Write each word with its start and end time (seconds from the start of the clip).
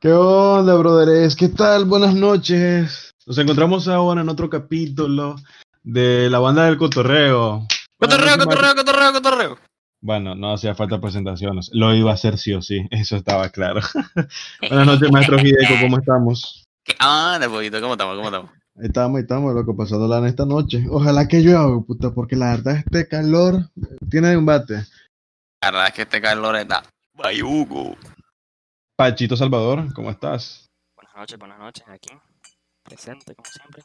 ¿Qué 0.00 0.12
onda, 0.12 0.74
brothers? 0.74 1.36
¿Qué 1.36 1.48
tal? 1.48 1.84
Buenas 1.84 2.14
noches. 2.14 3.14
Nos 3.26 3.38
encontramos 3.38 3.88
ahora 3.88 4.20
en 4.20 4.28
otro 4.28 4.50
capítulo 4.50 5.36
de 5.82 6.28
la 6.28 6.40
banda 6.40 6.66
del 6.66 6.76
cotorreo. 6.76 7.66
Cotorreo, 7.98 8.36
cotorreo, 8.36 8.74
cotorreo, 8.74 9.12
cotorreo. 9.12 9.58
Bueno, 10.00 10.34
no 10.34 10.52
hacía 10.52 10.74
falta 10.74 11.00
presentaciones. 11.00 11.70
Lo 11.72 11.94
iba 11.94 12.10
a 12.10 12.14
hacer 12.14 12.36
sí 12.36 12.52
o 12.52 12.60
sí. 12.60 12.86
Eso 12.90 13.16
estaba 13.16 13.48
claro. 13.50 13.80
Buenas 14.60 14.86
noches, 14.86 15.10
maestro 15.10 15.38
Hideko. 15.38 15.74
¿Cómo 15.80 15.98
estamos? 15.98 16.64
¿Qué 16.84 16.94
onda, 17.00 17.48
poquito? 17.48 17.80
¿Cómo 17.80 17.92
estamos? 17.94 18.16
¿Cómo 18.16 18.28
estamos? 18.28 18.50
Estamos, 18.82 19.20
estamos, 19.20 19.54
loco, 19.54 19.76
pasándola 19.76 20.18
en 20.18 20.26
esta 20.26 20.44
noche. 20.44 20.84
Ojalá 20.90 21.28
que 21.28 21.40
llueva, 21.40 21.80
puta, 21.82 22.10
porque 22.10 22.34
la 22.34 22.50
verdad 22.56 22.76
este 22.78 23.06
calor 23.06 23.70
tiene 24.10 24.36
un 24.36 24.44
bate. 24.44 24.84
La 25.62 25.70
verdad 25.70 25.86
es 25.88 25.94
que 25.94 26.02
este 26.02 26.20
calor 26.20 26.56
está 26.56 26.82
bayugo. 27.14 27.96
Pachito 28.96 29.36
Salvador, 29.36 29.92
¿cómo 29.92 30.08
estás? 30.08 30.70
Buenas 30.94 31.16
noches, 31.16 31.36
buenas 31.36 31.58
noches, 31.58 31.84
aquí. 31.88 32.10
Presente, 32.84 33.34
como 33.34 33.50
siempre. 33.50 33.82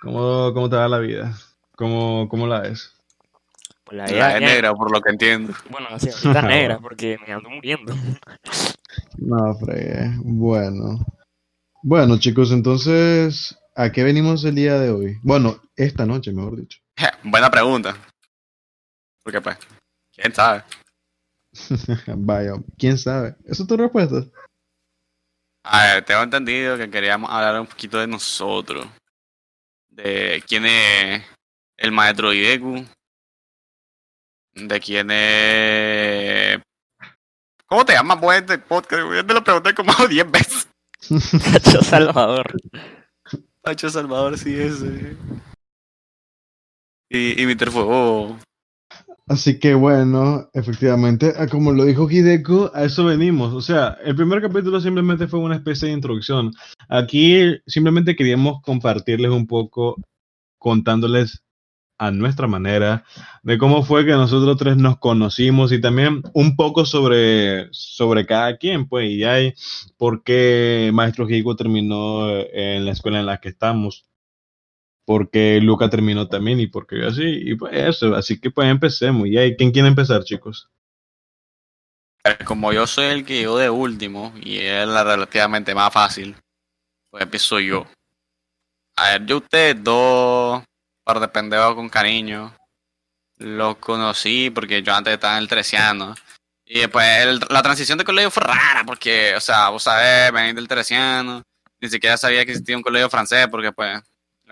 ¿Cómo, 0.00 0.52
cómo 0.52 0.68
te 0.68 0.74
va 0.74 0.88
la 0.88 0.98
vida? 0.98 1.38
¿Cómo, 1.76 2.28
cómo 2.28 2.48
la 2.48 2.66
es? 2.66 2.92
Pues 3.84 3.98
la 3.98 4.06
vida 4.06 4.34
es 4.34 4.40
negra, 4.40 4.74
por 4.74 4.90
lo 4.90 5.00
que 5.00 5.10
entiendo. 5.10 5.54
Bueno, 5.70 5.86
sí, 6.00 6.08
ahorita 6.08 6.42
negra, 6.48 6.78
porque 6.80 7.16
me 7.24 7.32
ando 7.32 7.48
muriendo. 7.48 7.94
No, 9.18 9.54
fregué. 9.54 10.10
Bueno. 10.24 11.06
Bueno, 11.84 12.18
chicos, 12.18 12.50
entonces, 12.50 13.56
¿a 13.76 13.92
qué 13.92 14.02
venimos 14.02 14.44
el 14.44 14.56
día 14.56 14.80
de 14.80 14.90
hoy? 14.90 15.20
Bueno, 15.22 15.60
esta 15.76 16.06
noche, 16.06 16.32
mejor 16.32 16.56
dicho. 16.56 16.80
Buena 17.22 17.52
pregunta. 17.52 17.96
Porque 19.22 19.40
pues, 19.40 19.58
quién 20.12 20.34
sabe. 20.34 20.64
Vaya, 22.16 22.54
¿quién 22.78 22.98
sabe? 22.98 23.36
¿Esa 23.44 23.62
es 23.62 23.68
tu 23.68 23.76
respuesta? 23.76 24.24
A 25.64 25.94
ver, 25.94 26.04
tengo 26.04 26.22
entendido 26.22 26.76
que 26.76 26.90
queríamos 26.90 27.30
hablar 27.30 27.60
un 27.60 27.66
poquito 27.66 27.98
de 27.98 28.06
nosotros. 28.06 28.86
De 29.90 30.42
quién 30.46 30.66
es 30.66 31.24
el 31.76 31.92
maestro 31.92 32.32
Ideku. 32.32 32.84
De 34.54 34.80
quién 34.80 35.10
es... 35.10 36.60
¿Cómo 37.66 37.84
te 37.84 37.94
llamas 37.94 38.20
vos 38.20 38.34
este 38.34 38.58
podcast? 38.58 39.02
Yo 39.14 39.24
te 39.26 39.34
lo 39.34 39.44
pregunté 39.44 39.74
como 39.74 39.92
10 40.08 40.30
veces. 40.30 40.68
Cacho 41.52 41.82
Salvador. 41.82 42.52
Pacho 43.62 43.88
Salvador, 43.88 44.38
sí, 44.38 44.58
ese. 44.58 45.16
Y, 47.08 47.40
y 47.42 47.46
Mr. 47.46 47.70
Fuego. 47.70 48.38
Así 49.32 49.58
que 49.58 49.72
bueno, 49.72 50.50
efectivamente, 50.52 51.32
como 51.50 51.72
lo 51.72 51.86
dijo 51.86 52.10
Hideko, 52.10 52.70
a 52.74 52.84
eso 52.84 53.06
venimos. 53.06 53.54
O 53.54 53.62
sea, 53.62 53.96
el 54.04 54.14
primer 54.14 54.42
capítulo 54.42 54.78
simplemente 54.78 55.26
fue 55.26 55.40
una 55.40 55.54
especie 55.54 55.88
de 55.88 55.94
introducción. 55.94 56.52
Aquí 56.90 57.58
simplemente 57.66 58.14
queríamos 58.14 58.60
compartirles 58.60 59.30
un 59.30 59.46
poco, 59.46 59.96
contándoles 60.58 61.42
a 61.96 62.10
nuestra 62.10 62.46
manera, 62.46 63.04
de 63.42 63.56
cómo 63.56 63.82
fue 63.84 64.04
que 64.04 64.12
nosotros 64.12 64.58
tres 64.58 64.76
nos 64.76 64.98
conocimos 64.98 65.72
y 65.72 65.80
también 65.80 66.20
un 66.34 66.54
poco 66.54 66.84
sobre, 66.84 67.68
sobre 67.70 68.26
cada 68.26 68.58
quien, 68.58 68.86
pues, 68.86 69.08
y 69.10 69.24
hay 69.24 69.54
por 69.96 70.24
qué 70.24 70.90
Maestro 70.92 71.26
Higo 71.26 71.56
terminó 71.56 72.28
en 72.28 72.84
la 72.84 72.92
escuela 72.92 73.20
en 73.20 73.26
la 73.26 73.38
que 73.38 73.48
estamos 73.48 74.04
porque 75.04 75.60
Luca 75.60 75.90
terminó 75.90 76.28
también 76.28 76.60
y 76.60 76.66
porque 76.66 77.00
yo 77.00 77.08
así, 77.08 77.22
y 77.24 77.54
pues 77.56 77.72
eso, 77.74 78.14
así 78.14 78.40
que 78.40 78.50
pues 78.50 78.68
empecemos. 78.68 79.26
¿Y 79.28 79.38
ahí 79.38 79.56
quién 79.56 79.70
quiere 79.72 79.88
empezar, 79.88 80.24
chicos? 80.24 80.68
Eh, 82.24 82.44
Como 82.44 82.72
yo 82.72 82.86
soy 82.86 83.06
el 83.06 83.24
que 83.24 83.38
llegó 83.38 83.58
de 83.58 83.70
último 83.70 84.32
y 84.40 84.58
es 84.58 84.86
la 84.86 85.02
relativamente 85.04 85.74
más 85.74 85.92
fácil, 85.92 86.36
pues 87.10 87.24
empiezo 87.24 87.58
yo. 87.58 87.86
A 88.96 89.10
ver, 89.10 89.26
yo 89.26 89.38
ustedes 89.38 89.82
dos, 89.82 90.62
par 91.04 91.18
de 91.18 91.74
con 91.74 91.88
cariño, 91.88 92.54
los 93.38 93.76
conocí 93.76 94.50
porque 94.50 94.82
yo 94.82 94.94
antes 94.94 95.14
estaba 95.14 95.34
en 95.36 95.42
el 95.42 95.48
Teresiano. 95.48 96.14
Y 96.64 96.80
después 96.80 97.06
el- 97.26 97.40
la 97.50 97.62
transición 97.62 97.98
de 97.98 98.04
colegio 98.04 98.30
fue 98.30 98.44
rara 98.44 98.84
porque, 98.86 99.34
o 99.36 99.40
sea, 99.40 99.70
vos 99.70 99.82
sabés, 99.82 100.32
venir 100.32 100.54
del 100.54 100.68
Teresiano, 100.68 101.42
ni 101.80 101.88
siquiera 101.88 102.16
sabía 102.16 102.44
que 102.44 102.52
existía 102.52 102.76
un 102.76 102.82
colegio 102.82 103.10
francés 103.10 103.48
porque 103.50 103.72
pues 103.72 104.00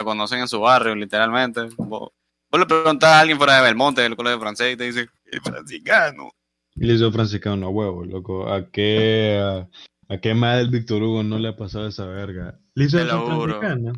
lo 0.01 0.05
conocen 0.07 0.41
en 0.41 0.49
su 0.49 0.61
barrio, 0.61 0.95
literalmente. 0.95 1.69
Vos, 1.77 2.11
vos 2.51 2.61
le 2.61 2.67
preguntás 2.67 3.11
a 3.11 3.21
alguien 3.21 3.37
fuera 3.39 3.57
de 3.57 3.63
Belmonte 3.63 4.01
del 4.03 4.17
colegio 4.17 4.41
francés 4.41 4.73
y 4.75 4.77
te 4.77 4.85
dice, 4.85 5.09
el 5.27 5.41
franciscano. 5.43 6.31
Y 6.75 6.87
le 6.87 7.11
franciscano 7.13 7.67
a 7.67 7.71
huevo, 7.71 8.05
loco. 8.05 8.51
¿A 8.53 8.71
qué, 8.71 9.39
a, 9.43 9.69
a 10.13 10.19
qué 10.19 10.33
más 10.35 10.57
del 10.57 10.71
Víctor 10.71 11.03
Hugo 11.03 11.23
no 11.23 11.39
le 11.39 11.49
ha 11.49 11.57
pasado 11.57 11.87
esa 11.87 12.07
verga? 12.07 12.59
Le 12.75 12.89
Te 12.89 13.05
juro. 13.05 13.61
franciscano. 13.61 13.93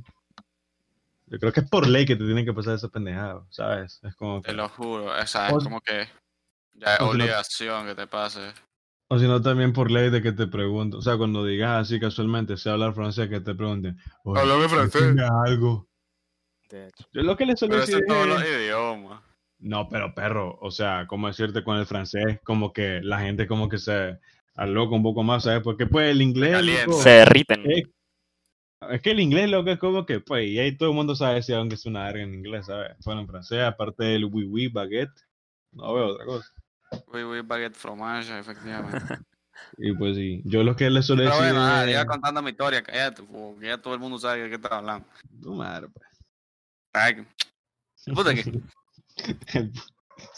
Yo 1.27 1.39
creo 1.39 1.53
que 1.53 1.61
es 1.61 1.69
por 1.71 1.87
ley 1.87 2.05
que 2.05 2.17
te 2.17 2.25
tienen 2.25 2.45
que 2.45 2.53
pasar 2.53 2.75
esa 2.75 2.89
pendejada, 2.89 3.47
¿sabes? 3.49 4.01
Es 4.03 4.15
como 4.17 4.43
Te 4.43 4.51
que- 4.51 4.57
lo 4.57 4.69
juro, 4.69 5.17
esa 5.17 5.47
es 5.49 5.55
O- 5.55 5.59
como 5.61 5.81
que 5.81 6.09
ya 6.75 6.95
es 6.97 7.01
o 7.01 7.13
si 7.13 7.19
no- 7.19 7.25
obligación 7.25 7.87
que 7.87 7.95
te 7.95 8.07
pase. 8.07 8.53
O 9.09 9.19
si 9.19 9.27
no, 9.27 9.41
también 9.41 9.73
por 9.75 9.91
ley 9.91 10.11
de 10.11 10.21
que 10.23 10.33
te 10.33 10.47
pregunten. 10.47 10.99
O 10.99 11.03
sea, 11.03 11.17
cuando 11.19 11.45
digas 11.45 11.83
así 11.83 12.01
casualmente, 12.01 12.57
sé 12.57 12.71
hablar 12.71 12.95
francés, 12.95 13.29
que 13.29 13.41
te 13.41 13.55
pregunten. 13.55 13.99
"Oye, 14.25 14.41
Háblame 14.41 14.69
francés. 14.69 15.15
algo. 15.47 15.87
De 16.73 16.89
hecho. 16.89 17.05
Yo 17.13 17.23
lo 17.23 17.37
que 17.37 17.45
le 17.45 17.55
suelo 17.55 17.75
Pero 17.75 17.87
decir 17.87 18.05
todos 18.09 18.23
es- 18.23 18.29
los 18.29 18.43
idiomas. 18.45 19.23
No, 19.59 19.89
pero 19.91 20.15
perro, 20.15 20.59
o 20.61 20.71
sea, 20.71 21.07
como 21.07 21.27
decirte 21.29 21.63
con 21.63 21.77
el 21.77 21.85
francés, 21.87 22.41
como 22.45 22.73
que 22.73 23.01
la 23.03 23.21
gente 23.21 23.47
como 23.47 23.69
que 23.69 23.77
se 23.79 24.19
aloca 24.57 24.97
un 24.97 25.03
poco 25.03 25.23
más, 25.23 25.45
¿sabes? 25.45 25.63
Porque 25.63 25.87
pues 25.87 26.11
el 26.11 26.23
inglés, 26.23 26.65
loco, 26.65 26.95
Se 27.01 27.11
derriten. 27.11 27.71
es, 27.71 27.85
es 28.91 29.03
que 29.03 29.11
el 29.11 29.21
inglés, 29.21 29.51
loco, 29.51 29.71
es 29.71 29.79
como 29.79 30.05
que, 30.07 30.21
pues, 30.21 30.49
y 30.49 30.59
ahí 30.59 30.77
todo 30.77 30.89
el 30.89 30.95
mundo 30.97 31.15
sabe 31.15 31.43
si 31.43 31.53
aunque 31.53 31.75
es 31.77 31.85
una 31.87 32.05
verga 32.07 32.23
en 32.23 32.35
inglés, 32.35 32.67
¿sabes? 32.67 32.97
Bueno, 33.05 33.21
en 33.21 33.29
francés, 33.29 33.61
aparte 33.63 34.03
del 34.05 34.25
oui, 34.25 34.47
oui, 34.47 34.69
baguette, 34.69 35.13
no 35.73 35.93
veo 35.95 36.07
otra 36.07 36.25
cosa. 36.25 36.49
Oui, 37.13 37.23
oui, 37.23 37.41
baguette 37.43 37.77
fromage, 37.77 38.37
efectivamente. 38.39 38.99
Y 39.79 39.93
pues 39.93 40.17
sí, 40.17 40.43
yo 40.45 40.65
lo 40.65 40.75
que 40.75 40.91
le 40.91 41.03
suelo 41.03 41.23
Pero 41.23 41.37
decir 41.37 41.53
bueno, 41.53 41.67
nada, 41.67 42.07
contando 42.07 42.43
mi 42.43 42.51
historia, 42.51 42.83
cállate, 42.83 43.23
porque 43.23 43.67
ya 43.67 43.79
todo 43.79 43.95
el 43.95 44.01
mundo 44.01 44.19
sabe 44.19 44.43
de 44.43 44.49
qué 44.49 44.55
estás 44.57 44.73
hablando. 44.73 45.07
Tu 45.41 45.55
madre, 45.55 45.89
pues. 45.89 46.07
Ay, 46.93 47.27
Puta 48.15 48.35
que- 48.35 48.43
Yo 48.43 48.61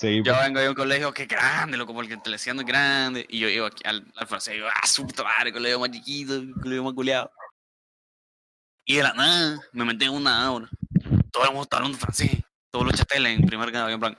pues. 0.00 0.42
vengo 0.42 0.60
de 0.60 0.69
un 0.69 0.75
colegio 0.75 1.12
que 1.12 1.22
es 1.22 1.28
grande, 1.28 1.76
loco, 1.76 1.94
porque 1.94 2.15
el 2.15 2.22
telesiano 2.22 2.60
es 2.60 2.66
grande. 2.66 3.26
Y 3.28 3.38
yo 3.41 3.48
iba 3.48 3.66
aquí 3.66 3.82
al, 3.87 4.06
al 4.16 4.26
francés, 4.26 4.54
y 4.54 4.59
yo, 4.59 4.66
ah, 4.69 4.87
su 4.87 5.06
puta 5.06 5.25
madre, 5.25 5.53
colegio 5.53 5.78
más 5.81 5.91
chiquito, 5.91 6.34
colegio 6.62 6.84
más 6.84 6.94
culiado. 6.94 7.31
Y 8.87 8.97
de 8.97 9.03
la 9.03 9.12
nada, 9.15 9.60
me 9.72 9.84
metí 9.84 10.04
en 10.04 10.12
una 10.12 10.44
aula. 10.44 10.69
Todo 11.31 11.44
el 11.44 11.50
mundo 11.50 11.62
está 11.62 11.76
hablando 11.78 11.98
francés. 11.98 12.31
Todos 12.71 12.86
los 12.86 12.94
chateles 12.97 13.38
en 13.38 13.47
primer 13.47 13.71
grado, 13.71 13.88
y 13.91 13.94
en 13.94 14.00
plan, 14.00 14.19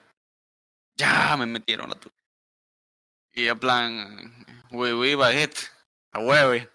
ya 0.97 1.35
me 1.37 1.45
metieron 1.45 1.89
la 1.89 1.95
tu. 1.95 2.09
Y 3.33 3.47
en 3.47 3.59
plan, 3.59 4.45
oui, 4.71 4.91
oui, 4.93 5.13
baguette, 5.15 5.71
a 6.13 6.19
hueve. 6.19 6.71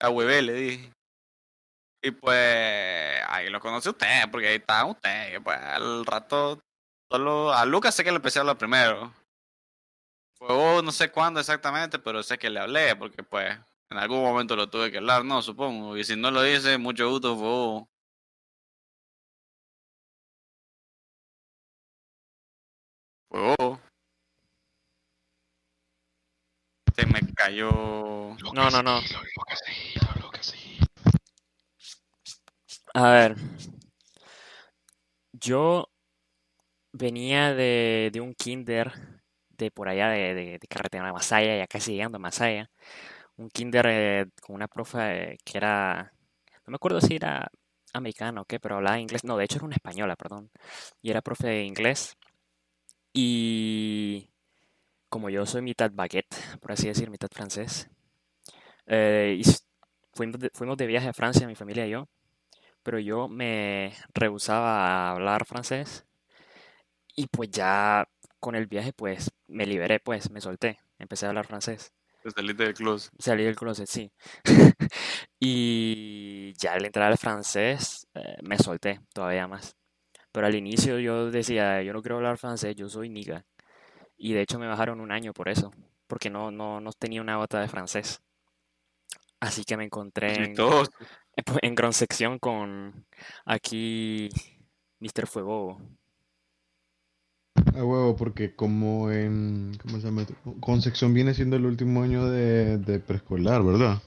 A 0.00 0.10
hueve, 0.10 0.42
le 0.42 0.52
dije. 0.52 0.92
Y 2.02 2.10
pues, 2.12 3.22
ahí 3.28 3.48
lo 3.50 3.60
conocí 3.60 3.88
usted, 3.88 4.30
porque 4.30 4.48
ahí 4.48 4.56
estaba 4.56 4.90
usted. 4.90 5.36
Y 5.36 5.40
pues 5.40 5.58
al 5.58 6.04
rato 6.06 6.60
Solo 7.10 7.52
a 7.52 7.64
Lucas 7.64 7.94
sé 7.94 8.04
que 8.04 8.10
le 8.12 8.16
empecé 8.16 8.38
a 8.38 8.42
hablar 8.42 8.56
primero. 8.56 9.12
Fue 10.38 10.48
vos, 10.54 10.82
no 10.84 10.92
sé 10.92 11.10
cuándo 11.10 11.40
exactamente, 11.40 11.98
pero 11.98 12.22
sé 12.22 12.38
que 12.38 12.50
le 12.50 12.60
hablé, 12.60 12.94
porque 12.96 13.22
pues 13.22 13.58
en 13.90 13.98
algún 13.98 14.22
momento 14.22 14.54
lo 14.56 14.70
tuve 14.70 14.90
que 14.90 14.98
hablar, 14.98 15.24
no, 15.24 15.42
supongo. 15.42 15.96
Y 15.96 16.04
si 16.04 16.14
no 16.16 16.30
lo 16.30 16.46
hice, 16.46 16.78
mucho 16.78 17.10
gusto, 17.10 17.34
fue 17.36 17.44
vos. 17.48 17.84
Fue 23.28 23.56
vos. 23.58 23.80
Se 26.94 27.06
me 27.06 27.20
cayó. 27.34 27.70
No, 28.54 28.70
no, 28.70 28.82
no. 28.82 29.00
A 32.94 33.10
ver. 33.10 33.36
Yo 35.32 35.88
venía 36.92 37.54
de, 37.54 38.10
de 38.12 38.20
un 38.20 38.34
kinder 38.34 38.92
de 39.50 39.70
por 39.70 39.88
allá 39.88 40.08
de, 40.10 40.34
de, 40.34 40.58
de 40.58 40.68
carretera 40.68 41.06
de 41.06 41.12
Masaya, 41.12 41.56
ya 41.56 41.66
casi 41.66 41.92
llegando 41.92 42.16
a 42.16 42.20
Masaya. 42.20 42.70
Un 43.36 43.50
kinder 43.50 43.86
eh, 43.88 44.26
con 44.42 44.56
una 44.56 44.68
profe 44.68 45.38
que 45.44 45.58
era, 45.58 46.12
no 46.66 46.72
me 46.72 46.76
acuerdo 46.76 47.00
si 47.00 47.16
era 47.16 47.50
americana 47.94 48.42
o 48.42 48.44
qué, 48.46 48.60
pero 48.60 48.76
hablaba 48.76 49.00
inglés. 49.00 49.24
No, 49.24 49.36
de 49.38 49.44
hecho 49.46 49.56
era 49.58 49.66
una 49.66 49.76
española, 49.76 50.16
perdón. 50.16 50.50
Y 51.02 51.10
era 51.10 51.22
profe 51.22 51.48
de 51.48 51.64
inglés. 51.64 52.16
Y 53.12 54.30
como 55.08 55.30
yo 55.30 55.46
soy 55.46 55.62
mitad 55.62 55.90
baguette, 55.92 56.36
por 56.60 56.72
así 56.72 56.88
decir, 56.88 57.10
mitad 57.10 57.28
francés, 57.32 57.90
eh, 58.86 59.38
y 59.40 59.44
fuimos 60.14 60.40
de, 60.40 60.50
fuimos 60.54 60.76
de 60.76 60.86
viaje 60.86 61.08
a 61.08 61.12
Francia, 61.12 61.46
mi 61.46 61.54
familia 61.54 61.86
y 61.86 61.90
yo, 61.90 62.08
pero 62.82 62.98
yo 62.98 63.28
me 63.28 63.94
rehusaba 64.14 64.86
a 64.86 65.10
hablar 65.12 65.44
francés 65.46 66.06
y 67.16 67.26
pues 67.26 67.50
ya 67.50 68.08
con 68.38 68.54
el 68.54 68.66
viaje 68.66 68.92
pues 68.92 69.30
me 69.46 69.66
liberé, 69.66 70.00
pues 70.00 70.30
me 70.30 70.40
solté, 70.40 70.78
empecé 70.98 71.26
a 71.26 71.30
hablar 71.30 71.46
francés. 71.46 71.92
Te 72.22 72.30
saliste 72.30 72.64
del 72.64 72.74
closet. 72.74 73.12
Salí 73.18 73.44
del 73.44 73.56
closet, 73.56 73.86
sí. 73.86 74.12
Y 75.42 76.52
ya 76.58 76.74
al 76.74 76.84
entrar 76.84 77.10
al 77.10 77.16
francés 77.16 78.06
eh, 78.14 78.36
me 78.42 78.58
solté 78.58 79.00
todavía 79.14 79.48
más. 79.48 79.74
Pero 80.32 80.46
al 80.46 80.54
inicio 80.54 80.98
yo 80.98 81.30
decía, 81.30 81.82
yo 81.82 81.94
no 81.94 82.02
quiero 82.02 82.16
hablar 82.16 82.36
francés, 82.36 82.76
yo 82.76 82.88
soy 82.90 83.08
niga. 83.08 83.46
Y 84.18 84.34
de 84.34 84.42
hecho 84.42 84.58
me 84.58 84.66
bajaron 84.66 85.00
un 85.00 85.10
año 85.10 85.32
por 85.32 85.48
eso, 85.48 85.72
porque 86.06 86.28
no, 86.28 86.50
no, 86.50 86.80
no 86.80 86.92
tenía 86.92 87.22
una 87.22 87.36
gota 87.36 87.58
de 87.58 87.68
francés. 87.68 88.20
Así 89.40 89.64
que 89.64 89.78
me 89.78 89.84
encontré 89.84 90.34
en, 90.34 90.46
Chistoso. 90.48 90.90
en 91.62 91.74
gran 91.74 91.92
sección 91.92 92.38
con 92.38 93.06
aquí 93.44 94.28
Mr. 95.00 95.26
Fuego. 95.26 95.78
A 97.74 97.84
huevo, 97.84 98.16
porque 98.16 98.54
como 98.56 99.10
en. 99.10 99.72
¿Cómo 99.82 99.98
se 100.00 100.06
llama? 100.06 100.26
Concepción 100.60 101.14
viene 101.14 101.34
siendo 101.34 101.56
el 101.56 101.66
último 101.66 102.02
año 102.02 102.26
de, 102.28 102.78
de 102.78 102.98
preescolar, 103.00 103.62
¿verdad? 103.64 104.02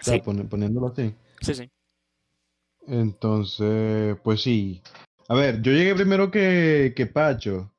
O 0.00 0.02
sea, 0.02 0.14
Sí, 0.14 0.20
poniéndolo 0.20 0.88
así. 0.88 1.14
sí, 1.40 1.54
sí. 1.54 1.70
Entonces, 2.86 4.16
pues 4.22 4.42
sí. 4.42 4.82
A 5.28 5.34
ver, 5.34 5.60
yo 5.62 5.72
llegué 5.72 5.94
primero 5.94 6.30
que, 6.30 6.92
que 6.96 7.06
Pacho. 7.06 7.72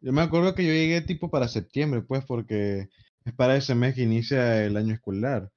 Yo 0.00 0.12
me 0.12 0.22
acuerdo 0.22 0.54
que 0.54 0.64
yo 0.64 0.72
llegué 0.72 1.00
tipo 1.02 1.30
para 1.30 1.48
septiembre, 1.48 2.02
pues, 2.02 2.24
porque 2.24 2.88
es 3.24 3.34
para 3.34 3.56
ese 3.56 3.74
mes 3.74 3.94
que 3.94 4.02
inicia 4.02 4.64
el 4.64 4.76
año 4.76 4.94
escolar. 4.94 5.50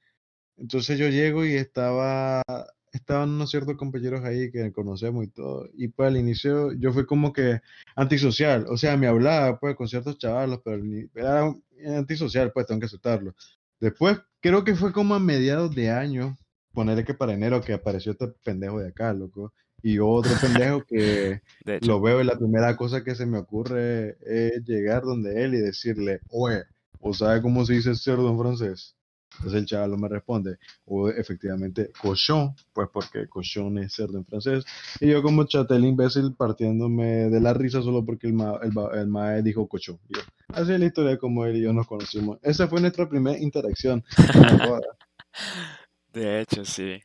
Entonces 0.60 0.98
yo 1.00 1.08
llego 1.10 1.46
y 1.46 1.54
estaba, 1.56 2.44
estaban 2.92 3.30
unos 3.30 3.50
ciertos 3.50 3.78
compañeros 3.78 4.24
ahí 4.24 4.52
que 4.52 4.72
conocemos 4.72 5.26
y 5.26 5.30
todo. 5.30 5.70
Y 5.74 5.88
pues 5.90 6.08
al 6.08 6.18
inicio 6.18 6.74
yo 6.74 6.92
fui 6.92 7.06
como 7.06 7.34
que 7.34 7.62
antisocial. 7.96 8.66
O 8.70 8.78
sea, 8.78 8.98
me 8.98 9.08
hablaba 9.08 9.60
pues 9.60 9.76
con 9.76 9.88
ciertos 9.88 10.18
chavalos, 10.18 10.62
pero 10.64 10.84
era 11.16 11.54
antisocial, 11.98 12.52
pues 12.52 12.66
tengo 12.66 12.82
que 12.82 12.88
aceptarlo. 12.88 13.36
Después, 13.80 14.20
creo 14.42 14.64
que 14.64 14.76
fue 14.76 14.92
como 14.92 15.16
a 15.16 15.20
mediados 15.20 15.74
de 15.74 15.90
año, 15.90 16.38
ponerle 16.74 17.06
que 17.06 17.14
para 17.14 17.34
enero, 17.34 17.62
que 17.62 17.74
apareció 17.74 18.12
este 18.12 18.28
pendejo 18.44 18.80
de 18.80 18.90
acá, 18.90 19.14
loco. 19.14 19.54
Y 19.82 20.00
otro 20.00 20.32
pendejo 20.42 20.84
que 20.84 21.42
lo 21.88 22.02
veo 22.02 22.20
y 22.22 22.26
la 22.26 22.38
primera 22.38 22.76
cosa 22.76 23.04
que 23.04 23.16
se 23.16 23.26
me 23.26 23.38
ocurre 23.38 24.18
es 24.26 24.64
llegar 24.66 25.04
donde 25.04 25.42
él 25.44 25.56
y 25.56 25.60
decirle, 25.60 26.20
oye, 26.30 26.64
¿o 27.00 27.14
sabe 27.14 27.42
cómo 27.42 27.66
se 27.66 27.74
dice 27.74 27.96
cerdo 27.96 28.30
en 28.30 28.40
francés? 28.40 28.99
Entonces 29.40 29.62
el 29.62 29.66
chaval 29.66 29.98
me 29.98 30.10
responde, 30.10 30.58
o 30.86 31.08
efectivamente, 31.08 31.92
cochon, 32.02 32.54
pues 32.74 32.90
porque 32.92 33.28
cochon 33.30 33.78
es 33.78 33.94
cerdo 33.94 34.18
en 34.18 34.26
francés. 34.26 34.66
Y 35.00 35.08
yo 35.10 35.22
como 35.24 35.46
chatel 35.46 35.86
imbécil 35.86 36.34
partiéndome 36.36 37.30
de 37.30 37.40
la 37.40 37.54
risa 37.54 37.82
solo 37.82 38.06
porque 38.06 38.28
el, 38.28 38.34
ma, 38.34 38.60
el, 38.62 38.74
el 39.00 39.08
mae 39.08 39.42
dijo 39.42 39.68
cochon. 39.68 39.98
Yo, 40.10 40.20
así 40.50 40.74
es 40.74 40.80
la 40.80 40.86
historia 40.86 41.12
de 41.12 41.18
cómo 41.18 41.46
él 41.46 41.56
y 41.56 41.62
yo 41.62 41.72
nos 41.72 41.88
conocimos. 41.88 42.38
Esa 42.42 42.68
fue 42.68 42.82
nuestra 42.82 43.08
primera 43.08 43.40
interacción. 43.40 44.04
de 46.14 46.42
hecho, 46.42 46.66
sí. 46.66 47.00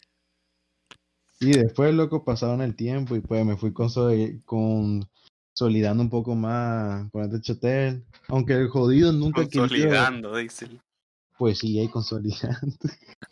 Y 1.39 1.53
después, 1.53 1.95
loco, 1.95 2.25
pasaron 2.25 2.63
el 2.63 2.75
tiempo 2.75 3.15
y 3.15 3.21
pues 3.21 3.45
me 3.45 3.57
fui 3.57 3.71
consoli- 3.71 4.43
consolidando 4.45 6.03
un 6.03 6.11
poco 6.11 6.35
más 6.35 7.11
con 7.13 7.23
este 7.23 7.41
chatel. 7.41 8.05
Aunque 8.29 8.55
el 8.55 8.69
jodido 8.69 9.13
nunca 9.13 9.43
quería, 9.47 9.61
Consolidando, 9.69 10.37
dice. 10.37 10.69
Él. 11.35 11.39
pues 11.39 11.59
sí, 11.59 11.79
ahí 11.79 11.89
consolidando. 11.89 12.77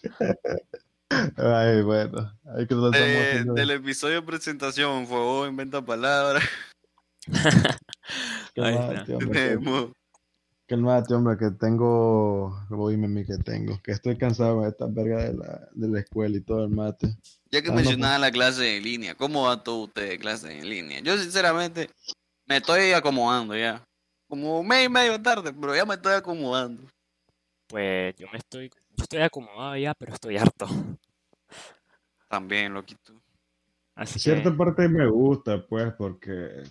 Ay, 1.36 1.82
bueno, 1.82 2.32
hay 2.56 2.66
que 2.66 2.74
estamos 2.74 2.92
De- 2.92 3.28
haciendo. 3.28 3.54
del 3.54 3.70
episodio 3.70 4.14
de 4.16 4.22
presentación, 4.26 5.06
Fuego 5.06 5.46
inventa 5.46 5.84
palabras. 5.84 6.42
Calmate, 8.54 9.14
hombre, 9.14 9.58
que- 9.58 9.92
calmate, 10.66 11.14
hombre, 11.14 11.36
que 11.38 11.50
tengo, 11.50 12.58
voy 12.70 12.96
mami 12.96 13.24
que 13.24 13.36
tengo, 13.38 13.78
que 13.82 13.92
estoy 13.92 14.16
cansado 14.16 14.62
de 14.62 14.70
esta 14.70 14.86
verga 14.86 15.24
de 15.24 15.34
la, 15.34 15.68
de 15.72 15.88
la 15.88 16.00
escuela 16.00 16.36
y 16.36 16.40
todo 16.40 16.64
el 16.64 16.70
mate. 16.70 17.14
Ya 17.50 17.60
que 17.62 17.68
Ah, 17.68 17.72
no, 17.72 17.76
mencionaba 17.76 18.18
la 18.18 18.30
clase 18.30 18.76
en 18.78 18.82
línea, 18.82 19.14
¿cómo 19.14 19.44
va 19.44 19.62
todo 19.62 19.84
usted 19.84 20.08
de 20.10 20.18
clase 20.18 20.50
en 20.58 20.68
línea? 20.68 21.00
Yo 21.00 21.16
sinceramente 21.18 21.90
me 22.46 22.56
estoy 22.56 22.92
acomodando 22.92 23.56
ya. 23.56 23.84
Como 24.28 24.60
un 24.60 24.66
mes 24.66 24.86
y 24.86 24.88
medio 24.88 25.20
tarde, 25.20 25.52
pero 25.52 25.76
ya 25.76 25.84
me 25.84 25.94
estoy 25.94 26.14
acomodando. 26.14 26.82
Pues 27.72 28.14
yo 28.16 28.26
me 28.30 28.36
estoy, 28.36 28.68
yo 28.68 29.02
estoy 29.02 29.20
acomodado 29.20 29.74
ya, 29.78 29.94
pero 29.94 30.12
estoy 30.12 30.36
harto. 30.36 30.66
También, 32.28 32.74
loquito. 32.74 33.14
Así 33.94 34.18
Cierta 34.18 34.50
que, 34.50 34.56
parte 34.58 34.86
me 34.90 35.08
gusta, 35.08 35.66
pues, 35.66 35.90
porque 35.94 36.64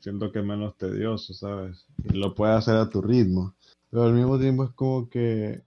siento 0.00 0.32
que 0.32 0.40
es 0.40 0.44
menos 0.44 0.76
tedioso, 0.76 1.32
¿sabes? 1.32 1.86
Y 2.12 2.16
lo 2.16 2.34
puedes 2.34 2.56
hacer 2.56 2.74
a 2.74 2.90
tu 2.90 3.00
ritmo. 3.00 3.54
Pero 3.88 4.02
al 4.02 4.14
mismo 4.14 4.36
tiempo 4.36 4.64
es 4.64 4.70
como 4.72 5.08
que, 5.08 5.62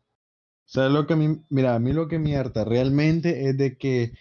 ¿sabes 0.66 0.92
lo 0.92 1.08
que 1.08 1.14
a 1.14 1.16
mí, 1.16 1.42
mira, 1.50 1.74
a 1.74 1.80
mí 1.80 1.94
lo 1.94 2.10
que 2.10 2.20
me 2.20 2.36
harta 2.36 2.66
realmente 2.66 3.48
es 3.48 3.58
de 3.58 3.78
que 3.78 4.12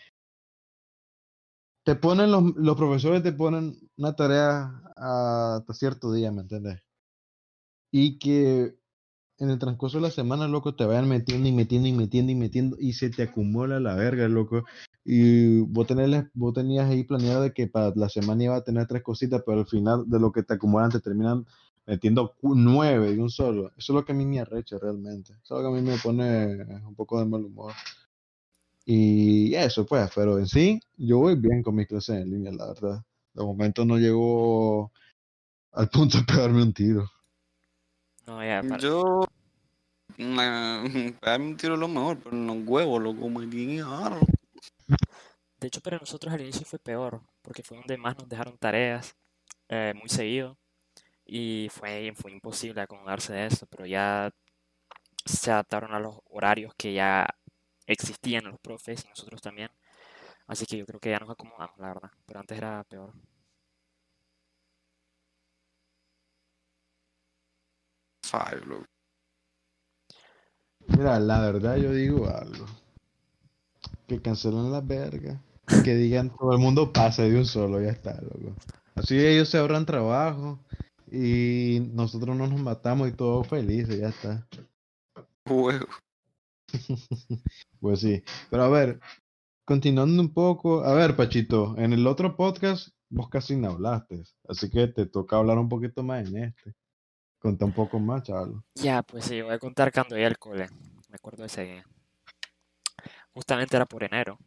te 1.82 1.96
ponen 1.96 2.30
los, 2.30 2.54
los 2.54 2.76
profesores 2.76 3.24
te 3.24 3.32
ponen 3.32 3.76
una 3.96 4.14
tarea 4.14 4.82
hasta 4.94 5.74
cierto 5.74 6.12
día, 6.12 6.30
¿me 6.30 6.42
entiendes? 6.42 6.80
Y 7.90 8.20
que 8.20 8.83
en 9.38 9.50
el 9.50 9.58
transcurso 9.58 9.98
de 9.98 10.02
la 10.02 10.10
semana, 10.10 10.48
loco, 10.48 10.75
te 10.75 10.84
vayan 10.84 11.08
metiendo 11.08 11.48
y 11.48 11.52
metiendo 11.52 11.88
y 11.88 11.92
metiendo 11.92 12.32
y 12.32 12.34
metiendo 12.34 12.76
y 12.78 12.92
se 12.92 13.10
te 13.10 13.25
acumula 13.25 13.81
la 13.81 13.94
verga, 13.94 14.28
loco. 14.28 14.64
Y 15.04 15.60
vos, 15.60 15.86
tenés, 15.86 16.26
vos 16.34 16.54
tenías 16.54 16.88
ahí 16.88 17.04
planeado 17.04 17.52
que 17.52 17.66
para 17.66 17.92
la 17.96 18.08
semana 18.08 18.44
iba 18.44 18.56
a 18.56 18.64
tener 18.64 18.86
tres 18.86 19.02
cositas, 19.02 19.42
pero 19.44 19.60
al 19.60 19.66
final 19.66 20.04
de 20.08 20.20
lo 20.20 20.32
que 20.32 20.42
te 20.42 20.54
acumulan 20.54 20.90
te 20.90 21.00
terminan 21.00 21.46
metiendo 21.86 22.34
nueve 22.42 23.14
de 23.14 23.20
un 23.20 23.31
solo. 23.31 23.69
Eso 23.76 23.92
es 23.92 23.94
lo 23.94 24.04
que 24.04 24.12
a 24.12 24.14
mí 24.14 24.25
me 24.25 24.40
arrecha 24.40 24.78
realmente. 24.78 25.32
Eso 25.42 25.58
es 25.58 25.64
lo 25.64 25.72
que 25.72 25.78
a 25.78 25.82
mí 25.82 25.88
me 25.88 25.98
pone 25.98 26.64
un 26.87 26.94
poco 26.94 27.19
de 27.19 27.26
mal 27.26 27.44
humor. 27.44 27.72
Y 28.87 29.54
eso 29.54 29.87
pues, 29.87 30.10
pero 30.14 30.38
en 30.38 30.46
sí, 30.46 30.80
yo 30.96 31.19
voy 31.19 31.37
bien 31.37 31.62
con 31.62 31.75
mis 31.75 31.87
clases 31.87 32.22
en 32.22 32.30
línea, 32.30 32.52
la 32.52 32.69
verdad. 32.69 33.04
De 33.32 33.42
momento 33.42 33.84
no 33.84 33.98
llego 33.98 34.92
al 35.72 35.88
punto 35.88 36.19
de 36.19 36.25
pegarme 36.25 36.62
un 36.62 36.72
tiro. 36.72 37.10
No, 38.26 38.44
ya, 38.44 38.62
para- 38.62 38.79
Yo. 38.79 39.25
Nah, 40.19 40.85
pegarme 41.21 41.47
un 41.47 41.56
tiro 41.56 41.76
lo 41.76 41.88
mejor, 41.88 42.19
pero 42.19 42.37
en 42.37 42.47
los 42.47 42.59
huevos, 42.69 43.03
loco, 43.03 43.29
me 43.29 43.47
tienen 43.49 43.81
agarro. 43.81 44.21
de 45.59 45.67
hecho 45.67 45.81
para 45.81 45.99
nosotros 45.99 46.32
al 46.32 46.43
inicio 46.43 46.65
fue 46.67 46.79
peor, 46.79 47.21
porque 47.43 47.62
fue 47.65 47.79
donde 47.79 47.97
más 47.97 48.17
nos 48.17 48.29
dejaron 48.29 48.56
tareas 48.59 49.17
eh, 49.69 49.93
muy 49.97 50.09
seguido 50.09 50.56
y 51.26 51.69
fue, 51.73 52.12
fue 52.15 52.31
imposible 52.32 52.81
acomodarse 52.81 53.32
de 53.32 53.47
eso, 53.47 53.67
pero 53.67 53.87
ya 53.87 54.31
se 55.25 55.50
adaptaron 55.50 55.94
a 55.94 55.99
los 55.99 56.21
horarios 56.26 56.75
que 56.76 56.93
ya 56.93 57.26
existían 57.87 58.45
los 58.45 58.61
profes 58.61 59.04
y 59.04 59.09
nosotros 59.09 59.40
también. 59.43 59.71
Así 60.47 60.66
que 60.66 60.76
yo 60.76 60.87
creo 60.87 61.00
que 61.00 61.11
ya 61.11 61.19
nos 61.19 61.31
acomodamos, 61.31 61.78
la 61.78 61.88
verdad. 61.88 62.11
Pero 62.26 62.40
antes 62.40 62.59
era 62.59 62.85
peor. 62.85 63.14
Loco. 68.67 68.85
Mira, 70.88 71.19
la 71.19 71.41
verdad 71.41 71.76
yo 71.76 71.93
digo 71.93 72.29
algo. 72.29 72.67
Que 74.07 74.21
cancelen 74.21 74.71
la 74.71 74.81
verga. 74.81 75.41
Que 75.83 75.95
digan 75.95 76.31
todo 76.31 76.53
el 76.53 76.59
mundo 76.59 76.93
pase 76.93 77.31
de 77.31 77.38
un 77.38 77.47
solo, 77.47 77.81
ya 77.81 77.91
está, 77.91 78.21
loco. 78.21 78.55
Así 78.95 79.19
ellos 79.19 79.49
se 79.49 79.59
ahorran 79.59 79.87
trabajo 79.87 80.61
y 81.11 81.81
nosotros 81.93 82.37
no 82.37 82.47
nos 82.47 82.61
matamos 82.61 83.09
y 83.09 83.12
todos 83.12 83.49
felices, 83.49 83.99
ya 83.99 84.09
está. 84.09 84.47
Huevo. 85.47 85.87
Pues 87.81 88.00
sí. 88.00 88.23
Pero 88.50 88.62
a 88.64 88.69
ver, 88.69 88.99
continuando 89.67 90.21
un 90.23 90.33
poco. 90.33 90.85
A 90.85 90.95
ver, 90.95 91.17
Pachito, 91.17 91.76
en 91.76 91.93
el 91.93 92.07
otro 92.07 92.35
podcast 92.35 92.88
vos 93.11 93.29
casi 93.29 93.57
no 93.57 93.73
hablaste. 93.73 94.23
Así 94.49 94.71
que 94.71 94.88
te 94.88 95.07
toca 95.07 95.37
hablar 95.37 95.59
un 95.59 95.69
poquito 95.69 96.03
más 96.03 96.26
en 96.26 96.45
este. 96.45 96.75
Conta 97.44 97.66
un 97.66 97.72
poco 97.72 97.98
más, 97.98 98.22
chaval. 98.22 98.62
Ya, 98.74 99.02
pues 99.02 99.26
sí, 99.26 99.42
voy 99.42 99.52
a 99.52 99.58
contar 99.58 99.92
cuando 99.92 100.16
iba 100.16 100.26
al 100.26 100.38
cole. 100.38 100.66
Me 101.10 101.16
acuerdo 101.16 101.42
de 101.42 101.48
ese 101.48 101.62
día. 101.62 101.84
Justamente 103.34 103.76
era 103.76 103.84
por 103.84 104.02
enero. 104.02 104.38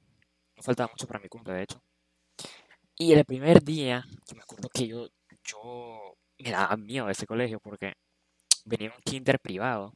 No 0.55 0.63
faltaba 0.63 0.89
mucho 0.91 1.05
para 1.05 1.19
mi 1.19 1.29
cumple, 1.29 1.53
de 1.53 1.61
hecho. 1.61 1.79
Y 2.97 3.13
el 3.13 3.23
primer 3.23 3.61
día, 3.63 4.03
yo 4.27 4.35
me 4.35 4.41
acuerdo 4.41 4.67
que 4.73 4.87
yo, 4.87 5.09
yo 5.43 6.15
me 6.39 6.49
daba 6.49 6.75
miedo 6.75 7.05
de 7.05 7.11
ese 7.11 7.27
colegio 7.27 7.59
porque 7.59 7.93
venía 8.65 8.91
un 8.91 9.01
kinder 9.03 9.39
privado 9.39 9.93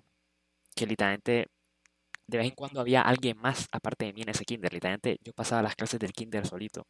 que 0.75 0.85
literalmente 0.85 1.47
de 2.27 2.37
vez 2.37 2.45
en 2.49 2.53
cuando 2.53 2.81
había 2.81 3.01
alguien 3.01 3.35
más 3.35 3.67
aparte 3.71 4.05
de 4.05 4.13
mí 4.13 4.21
en 4.21 4.29
ese 4.29 4.45
kinder. 4.45 4.71
Literalmente 4.71 5.17
yo 5.23 5.33
pasaba 5.33 5.63
las 5.63 5.75
clases 5.75 5.99
del 5.99 6.13
kinder 6.13 6.45
solito. 6.45 6.85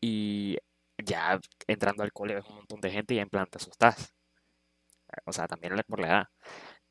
Y 0.00 0.58
ya 0.98 1.38
entrando 1.68 2.02
al 2.02 2.12
cole 2.12 2.34
ves 2.34 2.46
un 2.46 2.56
montón 2.56 2.80
de 2.80 2.90
gente 2.90 3.14
y 3.14 3.20
en 3.20 3.28
plan 3.28 3.46
te 3.48 3.58
asustas. 3.58 4.12
O 5.26 5.32
sea, 5.32 5.46
también 5.48 5.74
por 5.88 6.00
la 6.00 6.08
edad. 6.08 6.28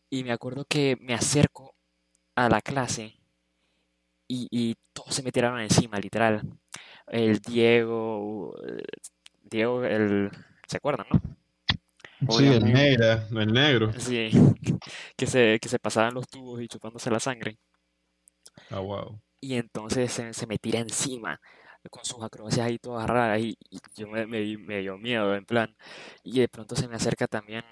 Y 0.09 0.23
me 0.23 0.31
acuerdo 0.33 0.65
que 0.65 0.97
me 1.01 1.13
acerco 1.15 1.75
a 2.35 2.49
la 2.49 2.61
clase 2.61 3.19
y, 4.27 4.47
y 4.51 4.75
todos 4.93 5.15
se 5.15 5.23
me 5.23 5.31
tiraron 5.31 5.59
encima, 5.59 5.97
literal. 5.97 6.41
El 7.07 7.39
Diego, 7.39 8.55
eh, 8.67 8.83
Diego, 9.43 9.83
el, 9.83 10.31
¿se 10.67 10.77
acuerdan, 10.77 11.07
no? 11.11 11.21
Sí, 12.29 12.45
el 12.45 12.63
negra, 12.71 13.27
el 13.31 13.53
negro. 13.53 13.93
Sí, 13.97 14.29
que 15.17 15.27
se, 15.27 15.59
que 15.61 15.69
se 15.69 15.79
pasaban 15.79 16.13
los 16.13 16.27
tubos 16.27 16.61
y 16.61 16.67
chupándose 16.67 17.11
la 17.11 17.19
sangre. 17.19 17.57
Ah, 18.71 18.79
wow. 18.81 19.19
Y 19.41 19.55
entonces 19.55 20.11
se, 20.11 20.33
se 20.33 20.47
me 20.47 20.57
tira 20.59 20.79
encima 20.79 21.39
con 21.89 22.03
sus 22.05 22.21
acrobacias 22.23 22.67
ahí 22.67 22.77
todas 22.77 23.07
raras 23.09 23.39
y, 23.39 23.57
y 23.69 23.79
yo 23.95 24.07
me, 24.07 24.27
me, 24.27 24.57
me 24.57 24.79
dio 24.79 24.97
miedo, 24.97 25.33
en 25.35 25.45
plan. 25.45 25.75
Y 26.23 26.39
de 26.41 26.49
pronto 26.49 26.75
se 26.75 26.87
me 26.87 26.95
acerca 26.95 27.27
también 27.27 27.63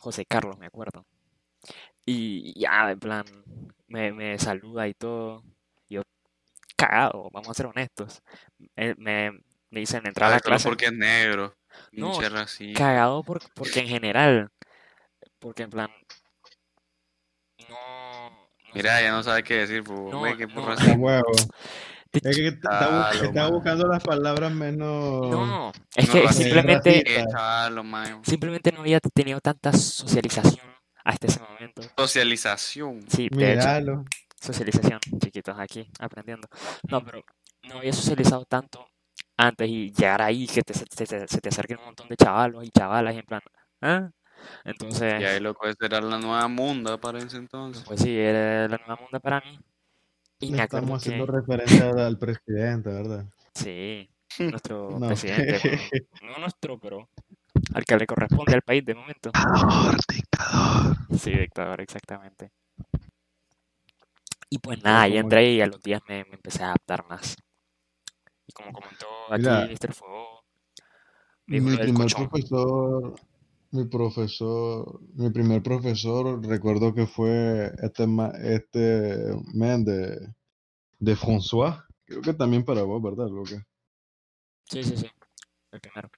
José 0.00 0.24
Carlos, 0.26 0.58
me 0.58 0.66
acuerdo. 0.66 1.06
Y 2.06 2.58
ya, 2.58 2.90
en 2.90 2.98
plan, 2.98 3.24
me, 3.88 4.12
me 4.12 4.38
saluda 4.38 4.86
y 4.86 4.94
todo. 4.94 5.42
Yo, 5.88 6.02
cagado, 6.76 7.30
vamos 7.32 7.48
a 7.48 7.54
ser 7.54 7.66
honestos. 7.66 8.22
Me, 8.76 8.94
me, 8.96 9.30
me 9.70 9.80
dicen 9.80 10.06
entrar 10.06 10.30
a 10.30 10.34
la 10.34 10.40
clase. 10.40 10.68
porque 10.68 10.86
es 10.86 10.92
negro. 10.92 11.56
No, 11.92 12.20
racista. 12.20 12.78
Cagado 12.78 13.22
por, 13.22 13.40
porque 13.54 13.80
en 13.80 13.88
general, 13.88 14.50
porque 15.38 15.64
en 15.64 15.70
plan, 15.70 15.90
no, 17.68 18.30
no 18.30 18.70
Mira, 18.74 18.98
sé, 18.98 19.04
ya 19.04 19.12
no 19.12 19.22
sabe 19.22 19.42
qué 19.42 19.54
decir, 19.58 19.82
pues, 19.82 19.98
no, 19.98 20.18
güey, 20.20 20.36
que 20.36 20.46
por 20.46 20.80
no, 20.80 20.94
huevo. 20.94 21.32
Es 22.22 22.36
que 22.36 22.58
Chalo, 22.60 23.08
está 23.10 23.42
man. 23.42 23.50
buscando 23.52 23.86
las 23.88 24.02
palabras 24.02 24.52
menos. 24.52 24.88
no, 25.30 25.72
es 25.94 26.08
No 26.08 26.12
que 26.12 26.22
racista. 26.22 26.42
simplemente. 26.42 27.20
Eh, 27.20 27.24
chalo, 27.30 27.84
simplemente 28.24 28.72
no 28.72 28.80
había 28.80 29.00
tenido 29.00 29.40
tanta 29.40 29.72
socialización 29.72 30.66
hasta 31.04 31.26
ese 31.26 31.40
momento. 31.40 31.82
Socialización. 31.96 33.04
Sí, 33.08 33.28
de 33.30 33.54
hecho, 33.54 34.04
socialización, 34.40 35.00
chiquitos, 35.20 35.58
aquí 35.58 35.88
aprendiendo. 35.98 36.48
No, 36.90 37.04
pero 37.04 37.22
no 37.64 37.78
había 37.78 37.92
socializado 37.92 38.44
tanto 38.44 38.86
antes 39.36 39.68
y 39.68 39.90
llegar 39.92 40.22
ahí, 40.22 40.46
que 40.46 40.62
te, 40.62 40.74
se, 40.74 40.84
te, 40.86 41.06
se 41.28 41.40
te 41.40 41.48
acerquen 41.48 41.78
un 41.78 41.86
montón 41.86 42.08
de 42.08 42.16
chavalos 42.16 42.64
y 42.64 42.70
chavalas 42.70 43.14
y 43.14 43.18
en 43.18 43.24
plan, 43.26 43.40
¿ah? 43.82 44.10
Y 44.64 44.70
Entonces, 44.70 45.12
ahí, 45.14 45.40
loco, 45.40 45.66
esa 45.66 45.86
era 45.86 46.00
la 46.00 46.18
nueva 46.18 46.46
munda 46.48 46.98
para 46.98 47.18
ese 47.18 47.38
entonces. 47.38 47.82
pues 47.84 48.00
sí, 48.00 48.16
era 48.16 48.68
la 48.68 48.76
nueva 48.78 48.96
mundo 49.00 49.20
para 49.20 49.40
mí. 49.40 49.58
Le 50.50 50.62
estamos 50.62 51.02
haciendo 51.02 51.26
referencia 51.26 51.90
al, 51.90 52.18
presidente, 52.18 52.90
¿verdad? 52.90 53.26
sí, 53.54 54.08
nuestro 54.38 54.90
No. 54.98 55.08
presidente, 55.08 55.58
bueno, 55.62 56.34
no 56.34 56.38
nuestro, 56.40 56.78
pero 56.78 57.08
al 57.74 57.84
que 57.84 57.96
le 57.96 58.06
corresponde 58.06 58.54
al 58.54 58.62
país 58.62 58.84
de 58.84 58.94
momento. 58.94 59.30
Dictador, 59.32 59.96
dictador. 60.08 60.96
Sí, 61.18 61.30
dictador, 61.30 61.80
exactamente. 61.80 62.50
Y 64.50 64.58
pues 64.58 64.82
nada, 64.82 65.08
y 65.08 65.12
como 65.12 65.20
entré 65.22 65.52
y 65.52 65.60
a 65.60 65.66
los 65.66 65.82
días 65.82 66.00
me, 66.08 66.24
me 66.24 66.34
empecé 66.34 66.62
a 66.62 66.66
adaptar 66.66 67.04
más. 67.08 67.36
Y 68.46 68.52
como 68.52 68.72
comentó 68.72 69.06
aquí 69.30 69.42
Mira, 69.42 69.66
Mr. 69.66 69.92
Fuego, 69.94 70.44
Mi 71.46 71.60
primer 71.60 72.14
profesor, 72.14 73.14
mi 73.74 73.84
profesor, 73.86 75.00
mi 75.14 75.30
primer 75.30 75.60
profesor, 75.60 76.40
recuerdo 76.46 76.94
que 76.94 77.08
fue 77.08 77.72
este, 77.82 78.06
este 78.42 79.34
man 79.52 79.84
de, 79.84 80.32
de 81.00 81.16
François. 81.16 81.84
Creo 82.04 82.22
que 82.22 82.34
también 82.34 82.64
para 82.64 82.84
vos, 82.84 83.02
¿verdad, 83.02 83.28
Luca? 83.28 83.66
Sí, 84.70 84.84
sí, 84.84 84.96
sí, 84.96 85.06
el 85.72 85.80
primero. 85.80 86.08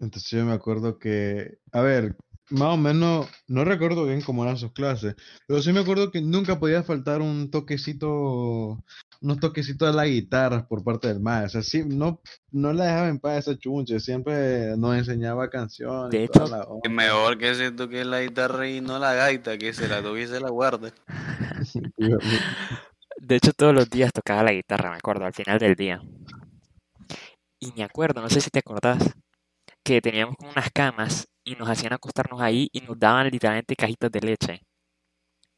Entonces 0.00 0.28
yo 0.30 0.44
me 0.44 0.52
acuerdo 0.52 0.98
que, 0.98 1.58
a 1.70 1.82
ver, 1.82 2.16
más 2.50 2.74
o 2.74 2.76
menos, 2.76 3.28
no 3.46 3.64
recuerdo 3.64 4.04
bien 4.04 4.20
cómo 4.20 4.42
eran 4.42 4.56
sus 4.56 4.72
clases, 4.72 5.14
pero 5.46 5.62
sí 5.62 5.72
me 5.72 5.80
acuerdo 5.80 6.10
que 6.10 6.20
nunca 6.20 6.58
podía 6.58 6.82
faltar 6.82 7.20
un 7.20 7.48
toquecito, 7.50 8.84
unos 9.20 9.40
toquecitos 9.40 9.88
de 9.88 9.94
la 9.96 10.06
guitarra 10.06 10.66
por 10.68 10.84
parte 10.84 11.08
del 11.08 11.20
maestro. 11.20 11.60
O 11.60 11.62
sea, 11.62 11.82
sí, 11.82 11.88
no, 11.88 12.20
no 12.52 12.72
la 12.72 12.84
dejaba 12.86 13.08
en 13.08 13.18
paz 13.20 13.46
esa 13.48 13.58
chunche, 13.58 14.00
siempre 14.00 14.76
nos 14.76 14.96
enseñaba 14.96 15.50
canciones 15.50 16.10
De 16.10 16.24
hecho, 16.24 16.46
la 16.46 16.62
Es 16.82 16.90
onda. 16.90 16.90
mejor 16.90 17.38
que 17.38 17.54
se 17.54 17.70
toque 17.72 18.04
la 18.04 18.22
guitarra 18.22 18.68
y 18.68 18.80
no 18.80 18.98
la 18.98 19.14
gaita, 19.14 19.58
que 19.58 19.72
se 19.74 19.88
la 19.88 20.02
toque 20.02 20.22
y 20.22 20.26
se 20.26 20.40
la 20.40 20.50
guarde. 20.50 20.92
de 23.18 23.36
hecho 23.36 23.52
todos 23.52 23.74
los 23.74 23.90
días 23.90 24.10
tocaba 24.12 24.42
la 24.42 24.52
guitarra, 24.52 24.90
me 24.90 24.96
acuerdo, 24.96 25.26
al 25.26 25.34
final 25.34 25.58
del 25.58 25.74
día. 25.74 26.00
Y 27.60 27.72
me 27.76 27.82
acuerdo, 27.84 28.22
no 28.22 28.30
sé 28.30 28.40
si 28.40 28.50
te 28.50 28.60
acordás, 28.60 29.12
que 29.84 30.00
teníamos 30.02 30.36
como 30.36 30.52
unas 30.52 30.70
camas 30.72 31.28
y 31.44 31.54
nos 31.56 31.68
hacían 31.68 31.92
acostarnos 31.94 32.40
ahí 32.40 32.68
y 32.72 32.80
nos 32.82 32.98
daban 32.98 33.28
literalmente 33.30 33.76
cajitas 33.76 34.10
de 34.12 34.20
leche. 34.20 34.62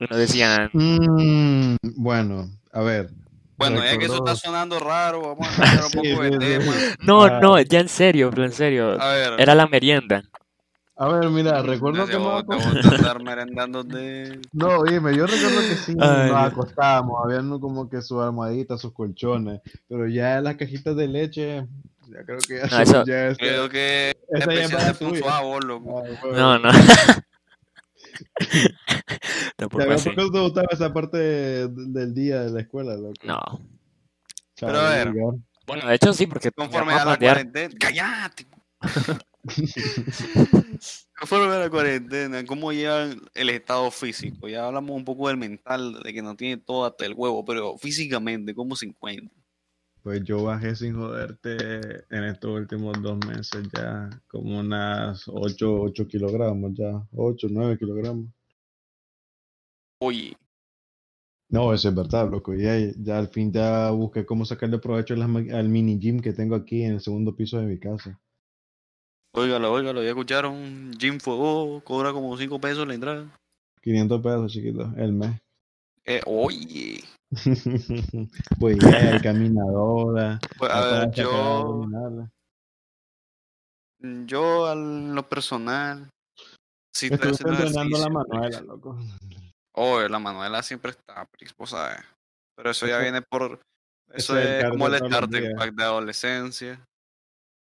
Y 0.01 0.07
nos 0.07 0.19
decían, 0.19 0.71
Mm, 0.73 1.77
bueno, 1.97 2.47
a 2.73 2.81
ver, 2.83 3.11
Bueno, 3.59 3.85
ya 3.85 3.99
que 3.99 4.05
eso 4.05 4.17
está 4.19 4.37
sonando 4.37 4.79
raro, 4.79 5.21
vamos 5.21 5.49
a 5.49 5.57
cambiar 5.57 5.85
un 5.85 5.91
sí, 5.91 5.97
poco 5.99 6.23
de 6.23 6.39
tema. 6.39 6.73
no, 7.03 7.25
Ah, 7.25 7.41
no, 7.43 7.61
ya 7.61 7.81
en 7.81 7.89
serio, 7.89 8.31
pero 8.31 8.45
en 8.45 8.53
serio, 8.53 9.01
A 9.01 9.13
ver, 9.13 9.35
era 9.41 9.55
la 9.57 9.67
merienda. 9.67 10.23
a 10.97 11.09
ver, 11.09 11.29
mira, 11.31 11.61
recuerdo 11.63 12.07
que 12.07 12.13
nos 12.15 12.41
acostábamos. 12.43 12.85
No, 14.53 14.85
dime, 14.85 15.15
yo 15.17 15.27
recuerdo 15.27 15.61
que 15.69 15.75
sí, 15.77 15.97
Ay, 15.99 16.29
nos 16.31 16.37
acostábamos, 16.53 17.25
habían 17.25 17.59
como 17.59 17.89
que 17.91 18.01
sus 18.01 18.23
almohaditas, 18.23 18.81
sus 18.81 18.93
colchones, 18.93 19.61
pero 19.89 20.07
ya 20.09 20.41
las 20.41 20.57
cajitas 20.57 20.95
de 20.97 21.09
leche, 21.09 21.67
ya 22.09 22.25
creo 22.25 22.39
que 22.39 22.59
ya, 22.59 22.67
No, 22.77 22.83
eso, 22.83 23.05
ya 23.05 23.35
Creo 23.35 23.69
que 23.69 24.17
esa 24.31 24.55
ya 24.55 24.69
para 24.69 24.95
tuya. 24.95 25.41
loco. 25.61 26.05
Ay, 26.05 26.17
no, 26.33 26.59
no, 26.59 26.71
tampoco 29.57 29.79
¿También 29.79 29.99
así. 29.99 30.11
por 30.11 30.25
qué 30.25 30.31
te 30.33 30.41
gustaba 30.41 30.67
esa 30.71 30.93
parte 30.93 31.19
de- 31.19 31.69
del 31.69 32.15
día 32.15 32.41
de 32.43 32.51
la 32.51 32.61
escuela, 32.61 32.95
loco? 32.97 33.15
No. 33.25 33.41
Pero 34.61 34.79
a 34.81 34.91
ver, 34.91 35.13
Bueno, 35.67 35.87
de 35.87 35.95
hecho 35.95 36.13
sí, 36.13 36.27
porque 36.27 36.51
conforme 36.51 36.93
a 36.95 37.05
la 37.05 37.17
cuarentena... 37.19 37.75
¡Cállate! 37.79 38.47
Conforme 41.19 41.55
a 41.55 41.59
la 41.59 41.71
cuarentena, 41.71 42.45
¿cómo 42.45 42.73
llevan 42.73 43.21
el 43.35 43.51
estado 43.51 43.91
físico? 43.91 44.49
Ya 44.49 44.67
hablamos 44.67 44.97
un 44.97 45.05
poco 45.05 45.29
del 45.29 45.37
mental, 45.37 46.01
de 46.03 46.13
que 46.15 46.23
no 46.23 46.37
tiene 46.37 46.57
todo 46.59 46.87
hasta 46.87 47.07
el 47.07 47.15
huevo, 47.15 47.45
pero 47.45 47.77
físicamente, 47.79 48.55
¿cómo 48.55 48.77
se 48.77 48.87
encuentra? 48.87 49.37
Pues 50.09 50.25
yo 50.25 50.43
bajé 50.43 50.75
sin 50.75 50.95
joderte 50.95 51.55
en 52.09 52.25
estos 52.25 52.51
últimos 52.59 52.97
dos 53.03 53.19
meses 53.27 53.69
ya 53.71 54.09
como 54.27 54.59
unas 54.59 55.29
8, 55.29 55.83
8 55.83 56.09
kilogramos 56.09 56.73
ya, 56.73 57.07
8, 57.13 57.49
9 57.51 57.77
kilogramos. 57.77 58.27
Oye, 60.01 60.35
No, 61.51 61.75
eso 61.75 61.91
es 61.91 61.95
verdad, 61.95 62.31
loco. 62.31 62.55
Ya, 62.55 62.79
ya 62.97 63.19
al 63.19 63.29
fin 63.29 63.53
ya 63.53 63.91
busqué 63.91 64.25
cómo 64.25 64.47
sacarle 64.47 64.79
provecho 64.79 65.13
al 65.13 65.69
mini 65.69 65.99
gym 65.99 66.21
que 66.21 66.33
tengo 66.33 66.55
aquí 66.55 66.85
en 66.85 66.95
el 66.95 67.01
segundo 67.03 67.37
piso 67.37 67.59
de 67.59 67.67
mi 67.67 67.79
casa. 67.79 68.19
óigalo, 69.35 69.71
óigalo, 69.71 70.03
ya 70.03 70.09
escucharon, 70.09 70.91
Jim 70.99 71.21
Fuego 71.21 71.83
cobra 71.85 72.15
como 72.15 72.35
5 72.39 72.59
pesos 72.59 72.89
la 72.89 72.95
entrada. 72.95 73.39
500 73.83 74.23
pesos, 74.23 74.53
chiquito, 74.55 74.91
el 74.97 75.13
mes. 75.13 75.39
Eh, 76.07 76.23
oye, 76.25 77.05
Pues 78.59 78.79
ya 78.79 79.21
caminadora, 79.23 80.39
pues 80.57 80.71
a 80.71 80.81
ver, 80.81 81.11
yo, 81.13 81.87
yo 84.27 84.67
a 84.67 84.75
lo 84.75 85.29
personal, 85.29 86.09
sí 86.95 87.09
estoy 87.11 87.31
entrenando 87.31 87.99
la 87.99 88.09
Manuela, 88.09 88.61
loco. 88.63 88.99
Oye, 89.73 90.09
la 90.09 90.19
Manuela 90.19 90.63
siempre 90.63 90.91
está, 90.93 91.25
Prix, 91.27 91.55
vos 91.57 91.71
sabes. 91.71 92.01
Pero 92.57 92.71
eso 92.71 92.87
ya 92.87 92.99
viene 92.99 93.23
por, 93.23 93.61
eso 94.13 94.37
eso 94.37 94.39
es 94.39 94.71
como 94.71 94.89
el 94.89 94.97
starter 94.99 95.55
pack 95.55 95.75
de 95.75 95.85
adolescencia. 95.85 96.85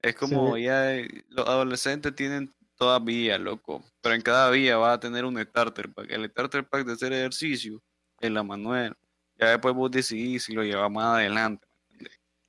Es 0.03 0.13
Sí, 0.13 0.19
como 0.19 0.57
ya 0.57 0.97
eh, 0.97 1.25
los 1.29 1.47
adolescentes 1.47 2.15
tienen 2.15 2.53
todas 2.77 3.05
vías, 3.05 3.39
loco. 3.39 3.85
Pero 4.01 4.15
en 4.15 4.23
cada 4.23 4.51
vía 4.51 4.79
va 4.79 4.95
a 4.95 5.01
tener 5.01 5.25
un 5.25 5.41
starter 5.41 5.93
pack. 5.93 6.11
El 6.11 6.29
starter 6.31 6.67
pack 6.67 6.87
de 6.87 6.93
hacer 6.95 7.13
ejercicio 7.13 7.81
es 8.21 8.31
la 8.31 8.43
Manuela. 8.43 8.97
Ya 9.39 9.51
después 9.51 9.75
vos 9.75 9.91
decidís 9.91 10.45
si 10.45 10.53
lo 10.53 10.63
llevas 10.63 10.91
más 10.91 11.17
adelante. 11.17 11.67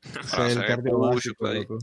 Para 0.31 0.51
el 0.51 0.98
básico, 0.98 1.48
loco. 1.48 1.79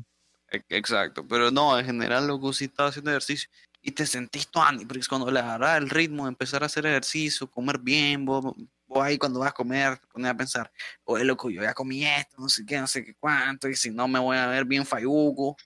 E- 0.51 0.65
Exacto. 0.69 1.27
Pero 1.27 1.51
no, 1.51 1.79
en 1.79 1.87
general, 1.87 2.27
loco, 2.27 2.53
si 2.53 2.67
estás 2.67 2.91
haciendo 2.91 3.11
ejercicio 3.11 3.49
y 3.83 3.93
te 3.93 4.07
sentís 4.07 4.49
tuani, 4.49 4.85
porque 4.85 5.07
cuando 5.09 5.31
le 5.31 5.41
agarras 5.41 5.79
el 5.79 5.91
ritmo 5.91 6.25
de 6.25 6.31
empezar 6.31 6.63
a 6.63 6.67
hacer 6.67 6.87
ejercicio, 6.87 7.49
comer 7.51 7.79
bien, 7.79 8.25
vos, 8.25 8.55
vos 8.87 9.03
ahí 9.03 9.17
cuando 9.19 9.41
vas 9.41 9.51
a 9.51 9.55
comer, 9.55 9.99
te 9.99 10.07
pones 10.09 10.31
a 10.31 10.37
pensar, 10.37 10.73
oye, 11.05 11.25
loco, 11.25 11.51
yo 11.51 11.63
ya 11.63 11.73
comí 11.75 12.05
esto, 12.05 12.37
no 12.39 12.49
sé 12.49 12.65
qué, 12.67 12.81
no 12.81 12.87
sé 12.87 13.05
qué 13.05 13.15
cuánto, 13.15 13.69
y 13.69 13.75
si 13.77 13.91
no 13.91 14.09
me 14.09 14.19
voy 14.19 14.37
a 14.37 14.47
ver 14.49 14.65
bien 14.65 14.85
fayuco. 14.85 15.57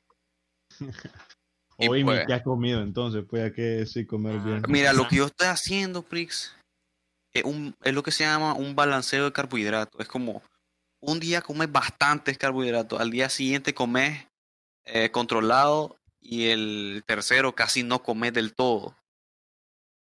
Y 1.82 1.88
Hoy 1.88 2.04
pues, 2.04 2.26
¿qué 2.26 2.34
has 2.34 2.42
comido 2.42 2.82
entonces? 2.82 3.24
Pues 3.26 3.42
ya 3.42 3.54
que 3.54 3.86
sí 3.86 4.04
comer 4.04 4.34
Ah, 4.36 4.44
bien. 4.44 4.62
mira, 4.68 4.92
lo 4.92 5.08
que 5.08 5.16
yo 5.16 5.24
estoy 5.24 5.46
haciendo, 5.46 6.02
Prix, 6.02 6.54
es, 7.32 7.44
un, 7.44 7.76
es 7.82 7.94
lo 7.94 8.02
que 8.02 8.10
se 8.10 8.24
llama 8.24 8.54
un 8.54 8.74
balanceo 8.74 9.24
de 9.24 9.32
carbohidratos. 9.32 10.00
Es 10.00 10.08
como 10.08 10.42
un 11.00 11.20
día 11.20 11.42
comes 11.42 11.70
bastantes 11.70 12.38
carbohidratos, 12.38 13.00
al 13.00 13.10
día 13.10 13.28
siguiente 13.28 13.74
comes 13.74 14.26
eh, 14.84 15.10
controlado 15.10 15.96
y 16.20 16.48
el 16.48 17.02
tercero 17.06 17.54
casi 17.54 17.82
no 17.82 18.02
comes 18.02 18.32
del 18.32 18.54
todo. 18.54 18.96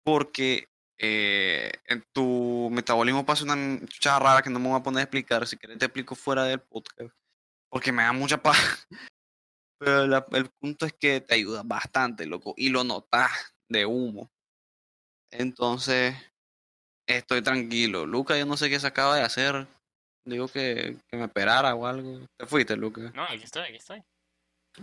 Porque 0.04 0.68
eh, 0.98 1.72
en 1.86 2.04
tu 2.14 2.70
metabolismo 2.72 3.26
pasa 3.26 3.46
una 3.46 3.80
chuchada 3.88 4.20
rara 4.20 4.42
que 4.42 4.50
no 4.50 4.60
me 4.60 4.70
voy 4.70 4.80
a 4.80 4.84
poner 4.84 5.00
a 5.00 5.04
explicar. 5.04 5.48
Si 5.48 5.58
querés 5.58 5.78
te 5.78 5.86
explico 5.86 6.16
fuera 6.16 6.44
del 6.44 6.60
podcast. 6.60 7.16
Porque 7.70 7.92
me 7.92 8.04
da 8.04 8.12
mucha 8.14 8.42
paz. 8.42 8.88
Pero 9.80 10.04
el 10.04 10.50
punto 10.60 10.86
es 10.86 10.94
que 10.94 11.22
te 11.22 11.36
ayuda 11.36 11.62
bastante, 11.64 12.26
loco. 12.26 12.54
Y 12.58 12.70
lo 12.70 12.84
notas 12.84 13.32
de 13.70 13.86
humo. 13.86 14.30
Entonces, 15.32 16.16
estoy 17.18 17.42
tranquilo. 17.42 18.06
Luca, 18.06 18.38
yo 18.38 18.46
no 18.46 18.58
sé 18.58 18.70
qué 18.70 18.80
se 18.80 18.88
acaba 18.88 19.16
de 19.16 19.24
hacer. 19.24 19.68
Digo 20.26 20.48
que, 20.48 20.98
que 21.08 21.18
me 21.18 21.26
esperara 21.26 21.74
o 21.76 21.86
algo. 21.88 22.20
¿Te 22.38 22.46
fuiste, 22.46 22.76
Luca? 22.76 23.12
No, 23.16 23.24
aquí 23.24 23.44
estoy, 23.44 23.64
aquí 23.64 23.76
estoy. 23.78 24.02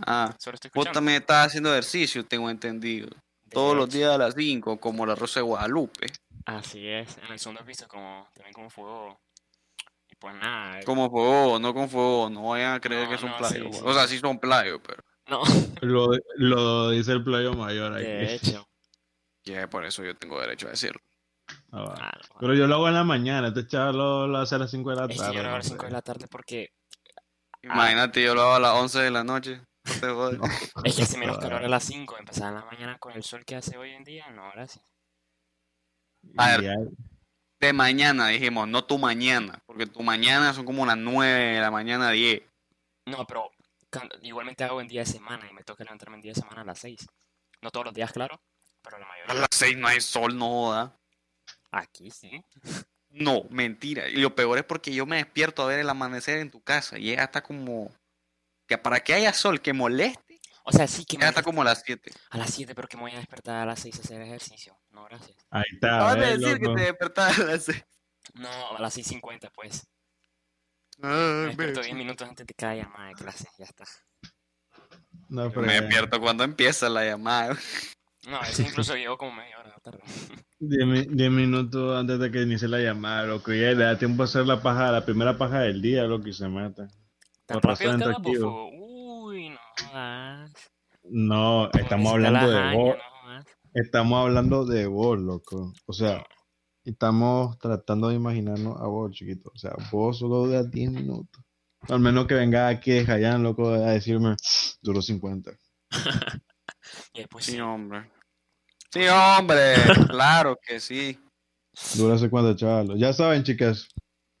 Ah, 0.05 0.35
Solo 0.39 0.55
estoy 0.55 0.71
vos 0.73 0.91
también 0.91 1.21
estás 1.21 1.47
haciendo 1.47 1.71
ejercicio, 1.71 2.25
tengo 2.25 2.49
entendido. 2.49 3.07
De 3.09 3.51
Todos 3.53 3.75
los 3.77 3.89
días 3.89 4.11
a 4.11 4.17
las 4.17 4.35
5, 4.35 4.77
como 4.77 5.05
la 5.05 5.15
Rosa 5.15 5.39
de 5.39 5.45
Guadalupe. 5.45 6.07
Así 6.45 6.87
es. 6.87 7.17
En 7.25 7.31
el 7.31 7.39
segundo 7.39 7.63
piso, 7.65 7.87
como, 7.87 8.27
también 8.33 8.53
como 8.53 8.69
fuego. 8.69 9.17
Y 10.09 10.15
pues 10.15 10.35
nada. 10.35 10.83
Como 10.83 11.09
fuego, 11.09 11.57
no 11.59 11.73
con 11.73 11.89
fuego, 11.89 12.29
no 12.29 12.49
vayan 12.49 12.73
a 12.75 12.79
creer 12.81 13.05
No, 13.05 13.09
que 13.11 13.17
son 13.17 13.29
no, 13.29 13.37
playos. 13.37 13.75
sí, 13.77 13.81
O 13.85 13.93
sea, 13.93 14.07
sí 14.07 14.19
son 14.19 14.37
playos, 14.39 14.81
pero 14.85 15.01
No, 15.27 15.43
Lo, 15.81 16.09
lo 16.35 16.89
dice 16.89 17.13
el 17.13 17.23
playo 17.23 17.53
mayor 17.53 17.93
aquí. 17.93 18.03
de 18.03 18.35
hecho. 18.35 18.67
ya 19.45 19.67
por 19.69 19.85
eso 19.85 20.03
yo 20.03 20.15
tengo 20.15 20.39
derecho 20.41 20.67
a 20.67 20.71
decirlo. 20.71 20.99
Ah. 21.77 21.95
Ah, 21.99 22.11
no, 22.29 22.35
Pero 22.39 22.53
yo 22.55 22.67
lo 22.67 22.75
hago 22.75 22.87
en 22.87 22.93
la 22.95 23.03
mañana, 23.03 23.47
este 23.49 23.65
chaval 23.67 23.97
lo, 23.97 24.27
lo 24.27 24.37
hace 24.39 24.55
a 24.55 24.59
las 24.59 24.71
5 24.71 24.89
de 24.89 24.95
la 24.95 25.03
Es 25.05 25.09
que 25.09 25.15
tarde. 25.17 25.33
yo 25.35 25.41
lo 25.41 25.47
hago 25.47 25.55
a 25.55 25.59
las 25.59 25.67
5 25.67 25.81
sé. 25.81 25.87
de 25.87 25.93
la 25.93 26.01
tarde 26.01 26.27
porque 26.27 26.69
Imagínate, 27.63 28.23
yo 28.23 28.33
lo 28.35 28.41
hago 28.43 28.53
a 28.55 28.59
las 28.59 28.73
11 28.75 28.99
de 28.99 29.11
la 29.11 29.23
noche. 29.23 29.61
No 29.85 29.93
te 29.99 30.07
jodas. 30.07 30.33
No. 30.37 30.43
es 30.85 30.95
que 30.95 31.01
hace 31.03 31.17
menos 31.17 31.37
Ah. 31.37 31.41
calor 31.41 31.63
a 31.65 31.67
las 31.67 31.83
5. 31.83 32.17
Empezar 32.17 32.49
en 32.49 32.59
la 32.59 32.65
mañana 32.65 32.97
con 32.99 33.13
el 33.13 33.23
sol 33.23 33.43
que 33.45 33.55
hace 33.55 33.77
hoy 33.77 33.91
en 33.91 34.03
día, 34.03 34.29
no, 34.31 34.49
gracias. 34.51 34.85
A 36.37 36.57
ver. 36.57 36.77
De 37.59 37.73
mañana 37.73 38.27
dijimos, 38.27 38.67
no 38.67 38.85
tu 38.85 38.97
mañana, 38.99 39.59
porque 39.65 39.87
tu 39.87 40.03
mañana 40.03 40.53
son 40.53 40.65
como 40.65 40.85
las 40.85 40.97
9 40.97 41.55
de 41.55 41.61
la 41.61 41.71
mañana, 41.71 42.11
10. 42.11 42.43
No, 43.07 43.25
pero 43.25 43.49
cuando- 43.91 44.15
igualmente 44.21 44.63
hago 44.63 44.79
en 44.79 44.87
día 44.87 45.01
de 45.01 45.07
semana 45.07 45.47
y 45.49 45.53
me 45.53 45.63
toca 45.63 45.83
levantarme 45.83 46.17
en 46.17 46.21
día 46.21 46.33
de 46.33 46.41
semana 46.41 46.61
a 46.61 46.65
las 46.65 46.77
6. 46.79 47.07
No 47.63 47.71
todos 47.71 47.85
los 47.87 47.93
días, 47.95 48.11
claro, 48.11 48.39
pero 48.83 48.99
la 48.99 49.05
A 49.05 49.09
mayoría. 49.09 49.33
las 49.41 49.49
6 49.51 49.75
no 49.77 49.87
hay 49.87 49.99
sol, 50.01 50.37
no 50.37 50.45
joda. 50.47 50.95
Aquí 51.71 52.11
sí. 52.11 52.43
No, 53.09 53.43
mentira. 53.49 54.07
Y 54.09 54.17
lo 54.17 54.35
peor 54.35 54.57
es 54.57 54.63
porque 54.63 54.93
yo 54.93 55.05
me 55.05 55.17
despierto 55.17 55.63
a 55.63 55.67
ver 55.67 55.79
el 55.79 55.89
amanecer 55.89 56.39
en 56.39 56.51
tu 56.51 56.61
casa 56.61 56.97
y 56.99 57.11
es 57.13 57.19
hasta 57.19 57.41
como 57.41 57.91
que 58.67 58.77
para 58.77 58.99
que 58.99 59.13
haya 59.13 59.33
sol 59.33 59.61
que 59.61 59.71
moleste, 59.73 60.39
O 60.63 60.71
sea, 60.73 60.87
sí 60.87 61.05
que 61.05 61.15
es 61.15 61.19
me 61.21 61.25
hasta 61.25 61.41
como 61.41 61.63
las 61.63 61.83
7. 61.85 62.11
a 62.31 62.37
las 62.37 62.49
7, 62.53 62.75
pero 62.75 62.87
que 62.87 62.97
me 62.97 63.03
voy 63.03 63.13
a 63.13 63.17
despertar 63.17 63.55
a 63.55 63.65
las 63.65 63.79
6 63.79 63.97
a 63.97 64.01
hacer 64.01 64.21
ejercicio. 64.21 64.77
No, 64.89 65.05
gracias. 65.05 65.37
Ahí 65.49 65.63
está. 65.73 65.95
Acabas 65.95 66.15
de 66.15 66.21
¿ves, 66.21 66.39
decir 66.41 66.59
que 66.59 66.67
te 66.75 66.81
despertabas 66.81 67.39
a 67.39 67.43
las 67.45 67.63
6. 67.63 67.85
No, 68.33 68.77
a 68.77 68.81
las 68.81 68.97
6.50, 68.97 69.51
pues. 69.53 69.87
Me 70.97 71.07
Ay, 71.07 71.45
despierto 71.47 71.79
bitch. 71.79 71.85
10 71.85 71.95
minutos 71.95 72.27
antes 72.27 72.45
de 72.45 72.53
cada 72.53 72.75
llamada 72.75 73.07
de 73.07 73.13
clase, 73.13 73.47
ya 73.57 73.65
está. 73.65 73.85
No, 75.29 75.45
Me 75.45 75.49
pero 75.51 75.61
despierto 75.67 76.19
cuando 76.19 76.43
empieza 76.43 76.89
la 76.89 77.05
llamada. 77.05 77.57
No, 78.27 78.39
veces 78.41 78.67
incluso 78.67 78.95
llego 78.95 79.17
como 79.17 79.31
media 79.33 79.57
hora 79.59 79.73
tarde. 79.81 79.99
10 80.59 80.85
mi- 80.85 81.15
10 81.15 81.31
minutos 81.31 81.97
antes 81.97 82.19
de 82.19 82.29
que 82.31 82.41
inicie 82.41 82.67
la 82.67 82.79
llamada, 82.79 83.25
loco. 83.25 83.51
Ya 83.53 83.71
le 83.71 83.75
da 83.85 83.97
tiempo 83.97 84.23
a 84.23 84.25
hacer 84.25 84.45
la 84.45 84.61
paja, 84.61 84.91
la 84.91 85.05
primera 85.05 85.37
paja 85.37 85.61
del 85.61 85.81
día, 85.81 86.03
loco, 86.03 86.27
y 86.27 86.33
se 86.33 86.47
mata. 86.49 86.87
Tan 87.45 87.61
Por 87.61 87.71
rápido 87.71 88.01
razón. 88.01 88.69
Uy, 88.79 89.49
no. 89.49 90.45
No, 91.09 91.71
estamos 91.71 92.11
hablando 92.13 92.49
de 92.49 92.75
vos. 92.75 92.95
no. 92.97 93.43
Estamos 93.73 94.19
hablando 94.25 94.65
de 94.65 94.87
vos, 94.87 95.19
loco. 95.19 95.73
O 95.85 95.93
sea, 95.93 96.25
estamos 96.83 97.57
tratando 97.59 98.09
de 98.09 98.15
imaginarnos 98.15 98.81
a 98.81 98.87
vos, 98.87 99.11
chiquito. 99.11 99.51
O 99.53 99.57
sea, 99.57 99.71
vos 99.91 100.17
solo 100.19 100.47
de 100.47 100.67
10 100.67 100.91
minutos. 100.91 101.43
Al 101.87 101.99
menos 101.99 102.25
que 102.27 102.33
venga 102.33 102.67
aquí 102.67 102.91
de 102.91 103.09
Hayan, 103.11 103.43
loco, 103.43 103.69
a 103.69 103.91
decirme, 103.91 104.35
duró 104.81 105.01
50. 105.01 105.51
Y 107.13 107.19
después 107.19 107.45
sí. 107.45 107.59
hombre. 107.59 108.09
Sí, 108.97 109.07
hombre. 109.07 109.73
Claro 110.09 110.57
que 110.65 110.79
sí. 110.79 111.19
Dura 111.95 112.17
50, 112.17 112.55
chaval. 112.55 112.97
Ya 112.97 113.13
saben, 113.13 113.43
chicas. 113.43 113.87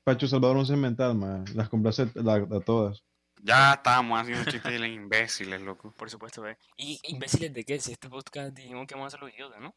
Pacho 0.03 0.27
Salvador 0.27 0.57
un 0.57 0.65
cemental, 0.65 1.15
man. 1.15 1.45
Las 1.53 1.69
complace 1.69 2.07
la- 2.15 2.35
a 2.35 2.59
todas. 2.61 3.03
Ya 3.43 3.73
estamos 3.73 4.19
haciendo 4.19 4.49
chistes 4.49 4.71
de 4.71 4.79
los 4.79 4.87
imbéciles, 4.87 5.61
loco. 5.61 5.91
Por 5.95 6.09
supuesto, 6.09 6.41
ve. 6.41 6.57
¿Y 6.77 6.99
imbéciles 7.03 7.53
de 7.53 7.63
qué? 7.63 7.79
Si 7.79 7.91
este 7.91 8.09
podcast 8.09 8.55
dijimos 8.55 8.87
que 8.87 8.95
vamos 8.95 9.13
a 9.13 9.17
hacer 9.17 9.19
los 9.27 9.33
idiotas, 9.35 9.61
¿no? 9.61 9.75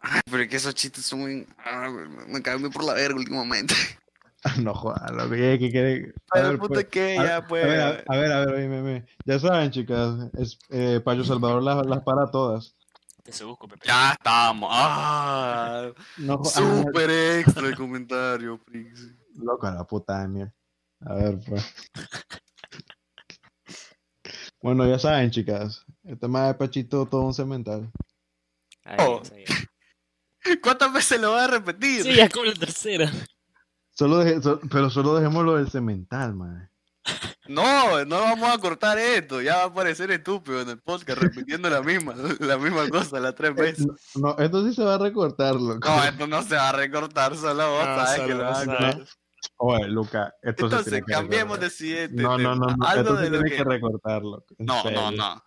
Ay, 0.00 0.20
pero 0.30 0.42
es 0.42 0.48
que 0.48 0.56
esos 0.56 0.74
chistes 0.74 1.04
son 1.04 1.20
muy... 1.20 1.46
ah, 1.64 1.88
me 2.28 2.42
caen 2.42 2.60
muy 2.60 2.70
por 2.70 2.84
la 2.84 2.94
verga 2.94 3.16
últimamente. 3.16 3.74
no 4.62 4.74
jodas, 4.74 5.10
loco. 5.10 5.30
¿Qué, 5.30 5.56
qué 5.58 5.70
quiere? 5.70 6.12
A 6.30 6.40
ver, 6.40 6.58
puta 6.58 6.74
pues, 6.74 6.86
que 6.86 7.18
a- 7.18 7.24
ya, 7.24 7.36
a 7.38 7.46
pues. 7.46 7.64
ver, 7.66 7.80
a, 7.80 7.88
a 8.06 8.16
ver, 8.16 8.32
a 8.32 8.40
ver, 8.44 8.54
oíme, 8.54 8.76
oíme. 8.78 9.06
Ya 9.24 9.38
saben, 9.38 9.70
chicas. 9.70 10.30
Es, 10.38 10.58
eh, 10.70 11.00
Pacho 11.04 11.24
Salvador 11.24 11.62
las, 11.62 11.84
las 11.86 12.02
para 12.02 12.24
a 12.24 12.30
todas. 12.30 12.76
Te 13.22 13.32
se 13.32 13.44
busco, 13.44 13.68
Pepe. 13.68 13.86
Ya 13.86 14.12
estamos. 14.12 14.68
Ah, 14.72 15.90
No 16.18 16.38
jodas. 16.38 16.54
super 16.54 17.10
extra 17.10 17.68
el 17.68 17.76
comentario, 17.76 18.58
Prix. 18.64 19.12
Loco, 19.36 19.66
a 19.66 19.70
la 19.72 19.84
puta 19.84 20.18
Daniel. 20.18 20.52
A 21.00 21.14
ver, 21.14 21.38
pues. 21.46 21.64
Bueno, 24.60 24.86
ya 24.88 24.98
saben, 24.98 25.30
chicas. 25.30 25.84
El 26.04 26.18
tema 26.18 26.46
de 26.48 26.54
Pachito, 26.54 27.06
todo 27.06 27.22
un 27.22 27.34
cemental. 27.34 27.90
Oh. 28.98 29.22
¿Cuántas 30.62 30.92
veces 30.92 31.20
lo 31.20 31.32
vas 31.32 31.48
a 31.48 31.52
repetir? 31.52 32.02
Sí, 32.02 32.14
ya 32.16 32.28
como 32.28 32.46
la 32.46 32.54
tercera. 32.54 33.10
Solo 33.90 34.18
deje- 34.24 34.42
so- 34.42 34.60
pero 34.70 34.90
solo 34.90 35.14
dejémoslo 35.14 35.56
del 35.56 35.70
cemental, 35.70 36.34
man. 36.34 36.68
No, 37.48 38.04
no 38.04 38.20
vamos 38.20 38.50
a 38.50 38.58
cortar 38.58 38.98
esto. 38.98 39.42
Ya 39.42 39.56
va 39.56 39.62
a 39.64 39.66
aparecer 39.66 40.10
estúpido 40.10 40.60
en 40.60 40.70
el 40.70 40.78
podcast 40.78 41.20
repitiendo 41.20 41.68
la 41.68 41.82
misma, 41.82 42.14
la 42.40 42.56
misma 42.56 42.88
cosa 42.88 43.18
las 43.20 43.34
tres 43.34 43.54
veces. 43.54 43.86
No, 44.14 44.34
no, 44.36 44.38
esto 44.38 44.64
sí 44.66 44.74
se 44.74 44.84
va 44.84 44.94
a 44.94 44.98
recortar, 44.98 45.56
loco. 45.56 45.88
No, 45.88 46.04
esto 46.04 46.26
no 46.26 46.42
se 46.42 46.54
va 46.54 46.68
a 46.68 46.72
recortar, 46.72 47.36
solo 47.36 47.70
vos 47.70 47.86
No, 47.86 47.96
sabes 47.96 48.20
que 48.20 48.34
lo 48.34 48.44
vas 48.44 48.62
a 48.62 48.66
cortar. 48.66 49.06
Oye, 49.56 49.88
Luca, 49.88 50.34
esto 50.42 50.68
se 50.68 50.76
Entonces, 50.76 50.92
tiene 50.92 51.06
que 51.06 51.12
cambiemos 51.12 51.58
de 51.58 51.70
siguiente 51.70 52.22
No, 52.22 52.38
no, 52.38 52.54
no, 52.54 52.66
no. 52.76 52.86
Algo 52.86 53.02
Esto 53.02 53.16
se 53.16 53.22
de 53.24 53.30
lo 53.30 53.38
tiene 53.40 53.50
que... 53.50 53.56
que 53.56 53.64
recortar, 53.64 54.22
loco. 54.22 54.54
en 54.58 54.66
No, 54.66 54.90
no, 54.90 55.10
no. 55.10 55.44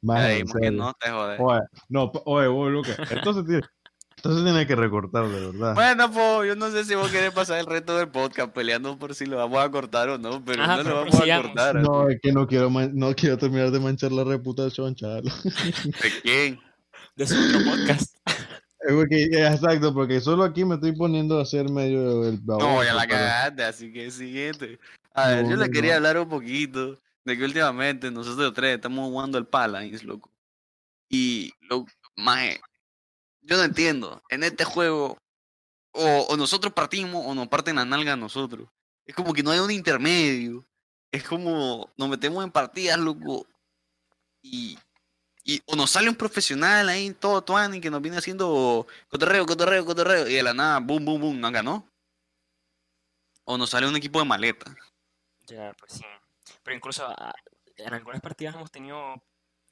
Más 0.00 0.22
serio. 0.22 0.72
no 0.72 0.94
te 0.94 1.10
jodes. 1.10 1.40
Oye, 1.42 1.60
no, 1.88 2.12
oye, 2.24 2.46
vos, 2.48 2.70
Luca, 2.70 2.92
esto 3.10 3.34
se 3.34 3.60
se 4.22 4.42
tiene 4.42 4.66
que 4.66 4.76
recortar, 4.76 5.28
de 5.28 5.50
verdad. 5.50 5.74
Bueno, 5.74 6.10
pues 6.12 6.48
yo 6.48 6.56
no 6.56 6.70
sé 6.70 6.84
si 6.84 6.94
vos 6.94 7.10
querés 7.10 7.32
pasar 7.32 7.58
el 7.58 7.66
resto 7.66 7.96
del 7.96 8.08
podcast 8.08 8.52
peleando 8.52 8.98
por 8.98 9.14
si 9.14 9.26
lo 9.26 9.36
vamos 9.38 9.58
a 9.64 9.70
cortar 9.70 10.08
o 10.10 10.18
no, 10.18 10.44
pero 10.44 10.62
Ajá, 10.62 10.76
no 10.78 10.82
pero 10.84 10.90
lo 10.94 11.00
vamos 11.04 11.14
a 11.28 11.42
cortar. 11.42 11.74
No, 11.76 12.08
es 12.08 12.20
que 12.22 12.32
no 12.32 12.46
quiero, 12.46 12.70
no 12.70 13.14
quiero 13.14 13.36
terminar 13.38 13.70
de 13.70 13.80
manchar 13.80 14.12
la 14.12 14.24
reputación, 14.24 14.94
chaval. 14.94 15.24
¿De 15.24 16.10
quién? 16.22 16.60
De 17.16 17.26
su 17.26 17.34
otro 17.34 17.58
podcast. 17.70 18.16
Porque- 18.88 19.24
eh, 19.24 19.46
exacto, 19.46 19.94
porque 19.94 20.20
solo 20.20 20.42
aquí 20.42 20.64
me 20.64 20.74
estoy 20.74 20.90
poniendo 20.90 21.38
a 21.38 21.42
hacer 21.42 21.70
medio 21.70 22.28
el. 22.28 22.44
No, 22.44 22.82
ya 22.82 22.94
la 22.94 23.02
pero- 23.02 23.14
cagaste, 23.14 23.62
así 23.62 23.92
que 23.92 24.10
siguiente. 24.10 24.80
A 25.14 25.28
ver, 25.28 25.44
No, 25.44 25.50
yo 25.50 25.56
le 25.56 25.66
no, 25.66 25.72
quería 25.72 25.96
hablar 25.96 26.18
un 26.18 26.28
poquito 26.28 26.98
de 27.24 27.38
que 27.38 27.44
últimamente 27.44 28.10
nosotros 28.10 28.52
tres 28.54 28.74
estamos 28.74 29.08
jugando 29.08 29.38
al 29.38 29.46
Paladins, 29.46 30.02
loco. 30.02 30.32
Y, 31.08 31.52
lo, 31.60 31.86
maje, 32.16 32.60
yo 33.42 33.56
no 33.56 33.64
entiendo. 33.64 34.22
En 34.28 34.44
este 34.44 34.64
juego, 34.64 35.18
o, 35.92 36.36
nosotros 36.36 36.72
partimos 36.72 37.24
o 37.26 37.34
nos 37.34 37.48
parten 37.48 37.76
la 37.76 37.84
nalga 37.84 38.14
a 38.14 38.16
nosotros. 38.16 38.68
Es 39.04 39.14
como 39.14 39.32
que 39.32 39.42
no 39.42 39.50
hay 39.50 39.58
un 39.58 39.70
intermedio. 39.70 40.64
Es 41.10 41.24
como 41.24 41.92
nos 41.96 42.08
metemos 42.08 42.42
en 42.44 42.50
partidas, 42.50 42.98
loco. 42.98 43.46
Y, 44.42 44.78
y 45.44 45.60
o 45.66 45.76
nos 45.76 45.90
sale 45.90 46.08
un 46.08 46.16
profesional 46.16 46.88
ahí, 46.88 47.12
todo 47.12 47.42
tuani, 47.42 47.80
que 47.80 47.90
nos 47.90 48.00
viene 48.00 48.16
haciendo 48.16 48.86
cotorreo, 49.08 49.44
cotorreo, 49.44 49.84
cotorreo. 49.84 50.28
Y 50.28 50.34
de 50.34 50.42
la 50.42 50.54
nada, 50.54 50.78
boom, 50.78 51.04
boom, 51.04 51.20
boom, 51.20 51.40
nos 51.40 51.52
ganó. 51.52 51.86
O 53.44 53.58
nos 53.58 53.70
sale 53.70 53.88
un 53.88 53.96
equipo 53.96 54.20
de 54.20 54.24
maleta. 54.24 54.74
Ya, 55.46 55.74
pues 55.78 55.94
sí. 55.94 56.04
Pero 56.62 56.76
incluso 56.76 57.04
ah, 57.06 57.34
en 57.76 57.92
algunas 57.92 58.20
partidas 58.20 58.54
hemos 58.54 58.70
tenido 58.70 59.20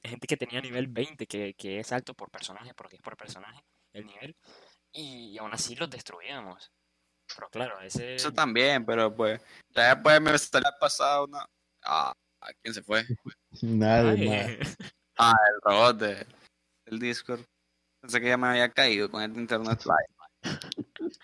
gente 0.03 0.27
que 0.27 0.37
tenía 0.37 0.61
nivel 0.61 0.87
20, 0.87 1.27
que, 1.27 1.53
que 1.53 1.79
es 1.79 1.91
alto 1.91 2.13
por 2.13 2.29
personaje, 2.29 2.73
porque 2.73 2.95
es 2.95 3.01
por 3.01 3.15
personaje 3.17 3.63
el 3.93 4.05
nivel. 4.05 4.35
Y 4.93 5.37
aún 5.37 5.53
así 5.53 5.75
los 5.75 5.89
destruíamos. 5.89 6.71
Pero 7.35 7.49
claro, 7.49 7.79
ese... 7.81 8.15
Eso 8.15 8.31
también, 8.33 8.85
pero 8.85 9.13
pues. 9.15 9.41
Ya 9.69 9.95
después 9.95 10.19
me 10.21 10.37
salió 10.37 10.69
pasado 10.79 11.25
una. 11.25 11.45
Ah, 11.83 12.13
¿a 12.41 12.53
quién 12.61 12.73
se 12.73 12.83
fue? 12.83 13.05
Nadie, 13.61 14.09
Ay, 14.21 14.57
man. 15.17 15.35
El 15.47 15.61
robot 15.63 15.97
de- 15.97 16.27
del 16.85 16.99
Discord. 16.99 17.41
Pensé 18.01 18.19
que 18.19 18.27
ya 18.27 18.37
me 18.37 18.47
había 18.47 18.69
caído 18.69 19.09
con 19.09 19.21
el 19.21 19.35
internet 19.37 19.81
live. 19.85 20.15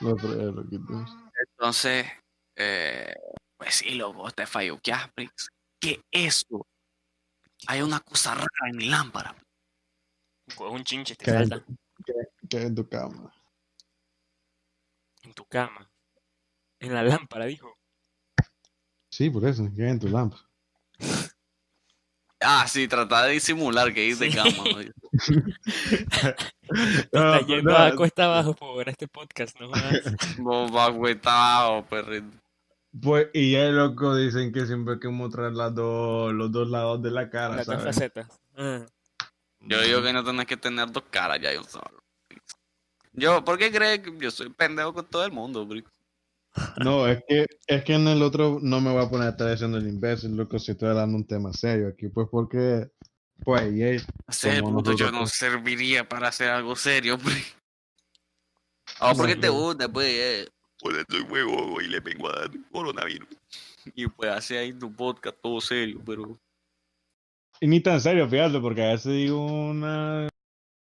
No 0.00 0.16
creo, 0.16 0.52
loquito. 0.52 1.04
Entonces, 1.50 2.06
eh, 2.56 3.14
pues 3.56 3.74
sí, 3.76 3.90
loco, 3.94 4.30
te 4.30 4.46
falló. 4.46 4.78
¿Qué? 4.80 4.92
¿Qué 5.80 6.00
es 6.10 6.44
eso? 6.48 6.66
Hay 7.66 7.82
una 7.82 8.00
cosa 8.00 8.34
rara 8.34 8.48
en 8.70 8.76
mi 8.76 8.86
lámpara. 8.86 9.34
Un 10.58 10.84
chinche, 10.84 11.14
te 11.16 11.24
¿Qué? 11.26 11.32
salta 11.32 11.64
Que 12.48 12.62
en 12.62 12.74
tu 12.74 12.88
cama. 12.88 13.32
en 15.22 15.34
tu 15.34 15.44
cama. 15.46 15.90
En 16.80 16.94
la 16.94 17.02
lámpara, 17.02 17.44
dijo. 17.46 17.76
Sí, 19.10 19.28
por 19.28 19.44
eso, 19.44 19.68
que 19.74 19.88
en 19.88 19.98
tu 19.98 20.08
lámpara. 20.08 20.42
Ah, 22.40 22.66
sí, 22.68 22.86
trataba 22.86 23.24
de 23.26 23.32
disimular 23.32 23.92
que 23.92 24.06
hice 24.06 24.30
Sí. 24.30 24.36
cama. 24.36 24.64
está 27.12 27.40
yendo 27.46 27.70
no, 27.72 27.76
a 27.76 27.96
cuesta 27.96 28.26
abajo 28.26 28.54
por 28.54 28.88
este 28.88 29.08
podcast, 29.08 29.58
¿no? 29.60 29.68
jodas. 29.68 30.02
Vos 30.38 30.70
vas 30.70 30.90
abajo, 31.26 31.84
perrito. 31.86 32.38
Pues, 33.00 33.28
y 33.34 33.52
ya 33.52 33.64
loco 33.68 34.16
dicen 34.16 34.52
que 34.52 34.66
siempre 34.66 34.94
hay 34.94 35.00
que 35.00 35.08
mostrar 35.08 35.52
las 35.52 35.74
dos, 35.74 36.32
los 36.32 36.50
dos 36.50 36.68
lados 36.68 37.02
de 37.02 37.10
la 37.10 37.28
cara, 37.30 37.56
Las 37.56 37.66
dos 37.66 37.76
¿sabes? 37.82 37.94
facetas. 37.96 38.28
Ah. 38.56 38.84
Yo 39.60 39.80
digo 39.82 40.02
que 40.02 40.12
no 40.12 40.24
tenés 40.24 40.46
que 40.46 40.56
tener 40.56 40.90
dos 40.90 41.04
caras 41.10 41.40
ya 41.40 41.52
yo 41.52 41.62
solo. 41.64 42.02
Yo, 43.12 43.44
¿por 43.44 43.58
qué 43.58 43.70
crees 43.70 44.00
que 44.00 44.16
yo 44.18 44.30
soy 44.30 44.48
pendejo 44.50 44.94
con 44.94 45.04
todo 45.06 45.24
el 45.24 45.32
mundo, 45.32 45.66
bro? 45.66 45.80
No, 46.82 47.06
es 47.06 47.22
que, 47.28 47.46
es 47.66 47.84
que 47.84 47.94
en 47.94 48.08
el 48.08 48.22
otro 48.22 48.58
no 48.62 48.80
me 48.80 48.90
voy 48.92 49.04
a 49.04 49.10
poner 49.10 49.28
a 49.28 49.30
estar 49.30 49.50
haciendo 49.52 49.76
el 49.78 49.86
imbécil, 49.88 50.36
loco, 50.36 50.58
si 50.58 50.72
estoy 50.72 50.88
hablando 50.88 51.16
un 51.16 51.26
tema 51.26 51.52
serio 51.52 51.88
aquí, 51.88 52.08
pues 52.08 52.28
porque, 52.30 52.90
pues, 53.44 53.72
y 53.72 53.82
es- 53.82 54.06
Ese 54.28 54.60
Como 54.62 54.76
punto 54.76 54.92
yo 54.92 55.10
no 55.12 55.20
pues. 55.20 55.32
serviría 55.32 56.08
para 56.08 56.28
hacer 56.28 56.50
algo 56.50 56.74
serio, 56.74 57.18
bro. 57.18 57.26
Ah, 59.00 59.12
porque 59.16 59.36
te 59.36 59.48
gusta, 59.48 59.88
pues. 59.88 60.48
Eh. 60.78 60.80
Pues 60.80 60.96
estoy 60.98 61.22
huevo 61.22 61.80
y 61.80 61.88
le 61.88 62.00
vengo 62.00 62.28
a 62.28 62.40
dar 62.40 62.50
coronavirus. 62.70 63.28
Y 63.94 64.06
pues 64.06 64.30
hace 64.30 64.58
ahí 64.58 64.72
tu 64.72 64.92
podcast 64.94 65.36
todo 65.42 65.60
serio, 65.60 66.00
pero. 66.04 66.38
y 67.60 67.66
ni 67.66 67.80
tan 67.80 68.00
serio, 68.00 68.28
fíjate, 68.28 68.60
porque 68.60 68.84
a 68.84 68.88
veces 68.92 69.12
digo 69.12 69.44
una, 69.44 70.28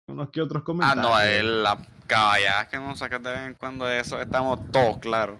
unos 0.07 0.29
que 0.29 0.41
otros 0.41 0.61
Ah, 0.61 0.65
comentarios. 0.65 1.05
no, 1.05 1.19
es 1.19 1.43
la 1.43 1.87
caballada 2.07 2.67
que 2.69 2.77
nos 2.77 2.99
sacas 2.99 3.21
de 3.23 3.31
vez 3.31 3.39
en 3.47 3.53
cuando 3.55 3.85
de 3.85 3.99
eso, 3.99 4.21
estamos 4.21 4.59
todos 4.71 4.99
claros. 4.99 5.39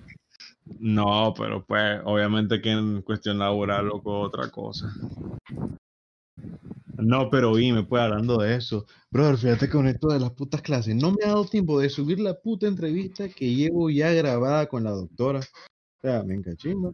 No, 0.80 1.34
pero 1.38 1.64
pues, 1.66 2.02
obviamente 2.06 2.62
que 2.62 2.72
en 2.72 3.02
cuestión 3.02 3.38
laboral, 3.40 3.86
loco, 3.86 4.20
otra 4.22 4.50
cosa. 4.50 4.88
No, 6.98 7.30
pero 7.30 7.54
me 7.54 7.84
pues 7.84 8.02
hablando 8.02 8.38
de 8.38 8.56
eso. 8.56 8.86
Brother, 9.10 9.38
fíjate 9.38 9.70
con 9.70 9.88
esto 9.88 10.08
de 10.10 10.20
las 10.20 10.32
putas 10.32 10.62
clases. 10.62 10.96
No 10.96 11.12
me 11.12 11.24
ha 11.26 11.30
dado 11.30 11.46
tiempo 11.46 11.80
de 11.80 11.90
subir 11.90 12.20
la 12.20 12.40
puta 12.40 12.68
entrevista 12.68 13.28
que 13.30 13.54
llevo 13.54 13.90
ya 13.90 14.12
grabada 14.12 14.68
con 14.68 14.84
la 14.84 14.92
doctora. 14.92 15.40
O 15.40 16.02
sea, 16.02 16.24
me 16.24 16.36
encachimba. 16.36 16.94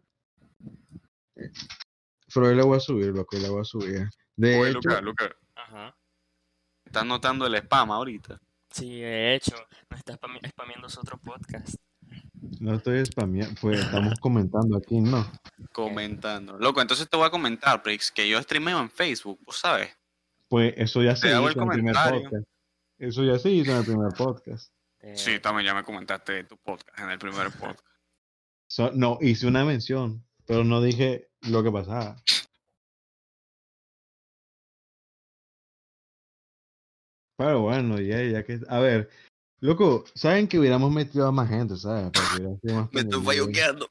Pero 1.36 2.48
hoy 2.48 2.56
la 2.56 2.64
voy 2.64 2.78
a 2.78 2.80
subir, 2.80 3.08
loco, 3.08 3.38
la 3.38 3.50
voy 3.50 3.62
a 3.62 3.66
subir. 3.66 4.10
De 4.36 4.60
Oye, 4.60 4.70
hecho, 4.70 4.80
Luca, 4.80 5.02
Luca, 5.02 5.36
Ajá. 5.56 5.98
estás 6.86 7.06
notando 7.06 7.46
el 7.46 7.56
spam 7.56 7.92
ahorita. 7.92 8.40
Sí, 8.70 9.00
de 9.00 9.36
hecho, 9.36 9.56
nos 9.90 10.00
está 10.00 10.18
spameando 10.50 10.90
su 10.90 11.00
otro 11.00 11.18
podcast. 11.18 11.76
No 12.60 12.76
estoy 12.76 13.06
spameando, 13.06 13.60
pues 13.62 13.80
estamos 13.80 14.20
comentando 14.20 14.78
aquí, 14.78 15.00
¿no? 15.00 15.30
Comentando. 15.72 16.58
Loco, 16.58 16.82
entonces 16.82 17.10
te 17.10 17.18
voy 17.18 17.28
a 17.28 17.32
comentar, 17.32 17.82
Prix, 17.84 18.12
que 18.12 18.28
yo 18.28 18.42
streameo 18.42 18.80
en 18.80 18.90
Facebook, 18.90 19.40
¿vos 19.46 19.60
sabes? 19.60 19.90
Pues 20.48 20.74
eso 20.78 21.04
ya 21.04 21.16
se 21.16 21.28
hizo 21.28 21.48
el 21.48 21.58
en 21.58 21.62
el 21.62 21.70
primer 21.70 21.96
podcast. 21.96 22.48
Eso 22.98 23.24
ya 23.24 23.38
se 23.40 23.52
hizo 23.52 23.72
en 23.72 23.78
el 23.78 23.86
primer 23.86 24.14
podcast. 24.14 24.74
Sí, 25.16 25.40
también 25.40 25.68
ya 25.68 25.74
me 25.74 25.84
comentaste 25.84 26.34
de 26.34 26.44
tu 26.44 26.58
podcast 26.58 26.98
en 27.00 27.10
el 27.10 27.20
primer 27.20 27.52
podcast. 27.60 27.86
So- 28.68 28.92
no, 28.94 29.18
hice 29.22 29.48
una 29.48 29.64
mención, 29.64 30.24
pero 30.46 30.64
no 30.64 30.82
dije 30.82 31.30
lo 31.42 31.64
que 31.64 31.72
pasaba. 31.72 32.18
Pero 37.38 37.62
bueno, 37.62 38.00
ya, 38.02 38.22
ya 38.24 38.44
que. 38.44 38.60
A 38.68 38.80
ver, 38.80 39.10
loco, 39.60 40.06
¿saben 40.16 40.48
que 40.48 40.58
hubiéramos 40.60 40.92
metido 40.92 41.28
a 41.28 41.32
más 41.32 41.48
gente, 41.50 41.76
¿sabes? 41.78 42.12
Más 42.64 42.92
Me 42.92 43.02
estoy 43.02 43.22
falloqueando. 43.24 43.88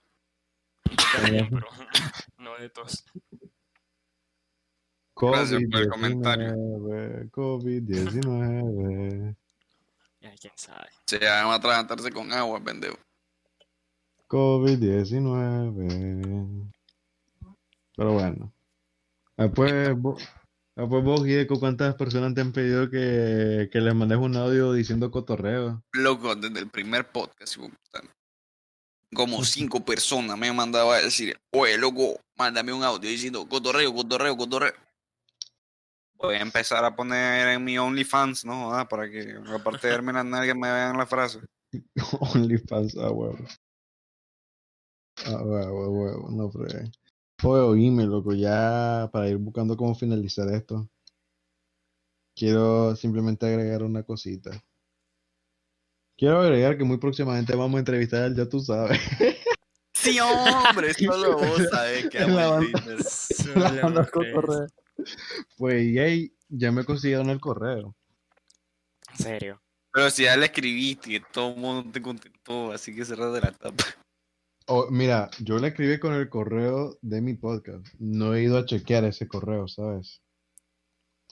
pero 0.82 0.82
no 2.38 2.58
de 2.58 2.68
todos. 2.70 3.04
Gracias 5.20 5.62
por 5.70 5.80
el 5.80 5.88
comentario. 5.88 6.54
COVID-19, 7.30 7.30
COVID-19, 7.30 9.36
Ya, 10.20 10.32
quién 10.40 10.52
sabe. 10.56 10.88
Se 11.06 11.18
llama 11.18 11.54
a 11.54 11.56
atragantarse 11.56 12.12
con 12.12 12.32
agua, 12.32 12.62
pendejo. 12.62 12.96
COVID-19. 14.28 16.70
Pero 17.96 18.12
bueno. 18.12 18.52
Después, 19.36 19.96
vos, 20.78 20.90
después 20.90 21.04
vos, 21.04 21.24
Gieco, 21.24 21.58
¿cuántas 21.58 21.94
personas 21.94 22.34
te 22.34 22.40
han 22.40 22.52
pedido 22.52 22.88
que, 22.90 23.68
que 23.72 23.80
les 23.80 23.94
mandes 23.94 24.18
un 24.18 24.36
audio 24.36 24.72
diciendo 24.72 25.10
cotorreo? 25.10 25.82
Loco, 25.92 26.34
desde 26.34 26.60
el 26.60 26.68
primer 26.68 27.10
podcast, 27.10 27.56
como 29.14 29.42
cinco 29.44 29.84
personas 29.84 30.36
me 30.38 30.48
han 30.48 30.56
mandado 30.56 30.92
a 30.92 30.98
decir, 30.98 31.38
oye, 31.50 31.78
loco, 31.78 32.20
mándame 32.36 32.72
un 32.72 32.84
audio 32.84 33.08
diciendo 33.08 33.48
cotorreo, 33.48 33.94
cotorreo, 33.94 34.36
cotorreo. 34.36 34.74
Voy 36.14 36.34
a 36.34 36.40
empezar 36.40 36.84
a 36.84 36.94
poner 36.94 37.48
en 37.48 37.64
mi 37.64 37.78
OnlyFans, 37.78 38.44
¿no? 38.44 38.74
Ah, 38.74 38.88
para 38.88 39.08
que 39.08 39.36
aparte 39.54 39.86
de 39.86 39.92
verme 39.92 40.12
la 40.12 40.24
nalga 40.24 40.54
me 40.54 40.70
vean 40.70 40.96
la 40.96 41.06
frase. 41.06 41.40
OnlyFans, 42.34 42.96
ah, 42.98 43.10
huevo. 43.10 43.38
Ah, 45.26 45.42
huevo, 45.42 45.90
huevo, 45.90 46.30
no 46.30 46.50
fregué. 46.50 46.90
Oye, 47.44 47.60
oíme, 47.60 48.04
loco, 48.04 48.34
ya 48.34 49.08
para 49.12 49.28
ir 49.28 49.36
buscando 49.36 49.76
cómo 49.76 49.94
finalizar 49.94 50.48
esto. 50.52 50.88
Quiero 52.34 52.96
simplemente 52.96 53.46
agregar 53.46 53.82
una 53.82 54.02
cosita. 54.02 54.50
Quiero 56.16 56.40
agregar 56.40 56.76
que 56.76 56.82
muy 56.82 56.98
próximamente 56.98 57.54
vamos 57.54 57.76
a 57.76 57.78
entrevistar 57.78 58.24
al 58.24 58.36
Ya 58.36 58.48
Tú 58.48 58.60
Sabes. 58.60 58.98
Sí, 59.94 60.20
hombre, 60.20 60.94
solo 60.94 61.36
vos 61.36 61.60
sabés 61.70 62.08
que 62.08 62.20
amo 62.20 62.38
el. 62.38 62.72
Pues 65.56 65.92
ya, 65.92 66.04
ya 66.48 66.70
me 66.70 66.84
consiguieron 66.84 67.30
el 67.30 67.40
correo. 67.40 67.96
En 69.10 69.16
serio. 69.16 69.60
Pero 69.92 70.08
si 70.10 70.22
ya 70.22 70.36
le 70.36 70.46
escribiste 70.46 71.14
y 71.14 71.20
todo 71.20 71.50
el 71.50 71.56
mundo 71.56 71.90
te 71.90 72.00
contestó, 72.00 72.70
así 72.70 72.94
que 72.94 73.04
cerrar 73.04 73.32
de 73.32 73.40
la 73.40 73.50
tapa. 73.50 73.84
Oh, 74.68 74.86
mira, 74.90 75.30
yo 75.40 75.58
le 75.58 75.68
escribí 75.68 75.98
con 75.98 76.12
el 76.12 76.28
correo 76.28 76.98
de 77.00 77.20
mi 77.22 77.34
podcast. 77.34 77.86
No 77.98 78.34
he 78.34 78.42
ido 78.42 78.58
a 78.58 78.66
chequear 78.66 79.04
ese 79.04 79.26
correo, 79.26 79.66
¿sabes? 79.66 80.22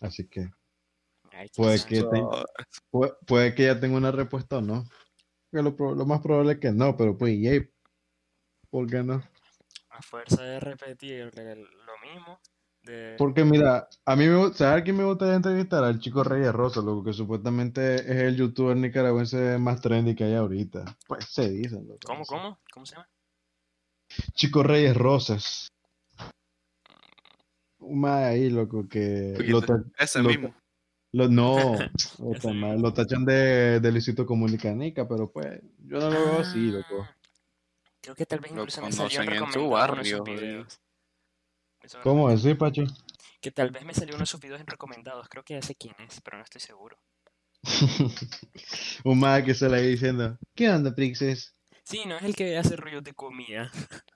Así 0.00 0.26
que 0.28 0.50
Ay, 1.32 1.48
Puede 1.54 1.84
que 1.84 2.02
te- 2.02 2.24
puede, 2.90 3.12
puede 3.26 3.54
que 3.54 3.64
ya 3.64 3.78
tenga 3.78 3.98
una 3.98 4.10
respuesta 4.10 4.56
o 4.58 4.60
no. 4.62 4.84
Que 5.52 5.62
lo, 5.62 5.76
lo 5.94 6.06
más 6.06 6.22
probable 6.22 6.52
es 6.52 6.60
que 6.60 6.72
no, 6.72 6.96
pero 6.96 7.16
pues, 7.18 7.38
yay, 7.38 7.70
¿por 8.70 8.86
qué 8.86 9.02
no? 9.02 9.22
A 9.90 10.00
fuerza 10.00 10.42
de 10.42 10.60
repetir 10.60 11.30
lo 11.36 12.10
mismo. 12.10 12.40
De... 12.82 13.16
Porque 13.18 13.44
mira, 13.44 13.86
a 14.06 14.16
mí 14.16 14.26
me 14.28 14.54
¿sabes 14.54 14.80
a 14.80 14.84
quién 14.84 14.96
me 14.96 15.04
gustaría 15.04 15.34
entrevistar? 15.34 15.84
Al 15.84 15.98
chico 15.98 16.24
Reyes 16.24 16.52
Rosa, 16.52 16.80
loco, 16.80 17.04
que 17.04 17.12
supuestamente 17.12 17.96
es 17.96 18.06
el 18.22 18.36
youtuber 18.36 18.76
nicaragüense 18.76 19.58
más 19.58 19.80
trendy 19.82 20.14
que 20.14 20.24
hay 20.24 20.34
ahorita. 20.34 20.84
Pues 21.06 21.26
se 21.26 21.50
dicen, 21.50 21.86
loco. 21.86 22.00
¿Cómo, 22.06 22.24
cómo? 22.24 22.58
¿Cómo 22.72 22.86
se 22.86 22.94
llama? 22.94 23.08
Chico 24.34 24.62
Reyes 24.62 24.96
Rosas. 24.96 25.68
Un 27.78 28.00
mae 28.00 28.24
ahí, 28.24 28.50
loco, 28.50 28.88
que 28.88 29.34
lo, 29.46 29.60
Ese 29.98 30.22
lo- 30.22 30.28
mismo. 30.28 30.54
lo- 31.12 31.28
no, 31.28 31.54
otra 32.18 32.52
mae, 32.52 32.78
lo 32.78 32.92
tachan 32.92 33.24
de, 33.24 33.80
de 33.80 33.92
Luisito 33.92 34.26
Comunicanica, 34.26 35.06
pero 35.06 35.30
pues 35.30 35.60
yo 35.78 35.98
no 36.00 36.10
lo 36.10 36.20
veo 36.20 36.38
así, 36.40 36.70
loco. 36.70 37.02
Ah, 37.02 37.16
Creo 38.00 38.14
que 38.14 38.26
tal 38.26 38.38
vez 38.38 38.52
Lo 38.52 38.60
incluso 38.60 38.82
me 38.82 38.92
salió 38.92 39.20
en 39.20 39.52
sus 39.52 39.68
barrio, 39.68 40.24
¿Cómo 42.04 42.28
así, 42.28 42.54
Pacho? 42.54 42.84
Que 43.40 43.50
tal 43.50 43.70
vez 43.72 43.84
me 43.84 43.94
salió 43.94 44.14
uno 44.14 44.22
de 44.22 44.26
sus 44.26 44.40
videos 44.40 44.60
en 44.60 44.66
recomendados. 44.68 45.28
Creo 45.28 45.42
que 45.42 45.54
ya 45.54 45.62
sé 45.62 45.74
quién 45.74 45.94
es, 45.98 46.20
pero 46.20 46.38
no 46.38 46.44
estoy 46.44 46.60
seguro. 46.60 46.96
Un 49.04 49.18
mae 49.18 49.42
que 49.44 49.54
se 49.54 49.68
le 49.68 49.78
ahí 49.78 49.88
diciendo, 49.88 50.38
¿qué 50.54 50.70
onda, 50.70 50.94
Prixes? 50.94 51.52
Sí, 51.86 52.02
no 52.04 52.16
es 52.16 52.24
el 52.24 52.34
que 52.34 52.56
hace 52.58 52.74
ruidos 52.76 53.04
de 53.04 53.14
comida. 53.14 53.70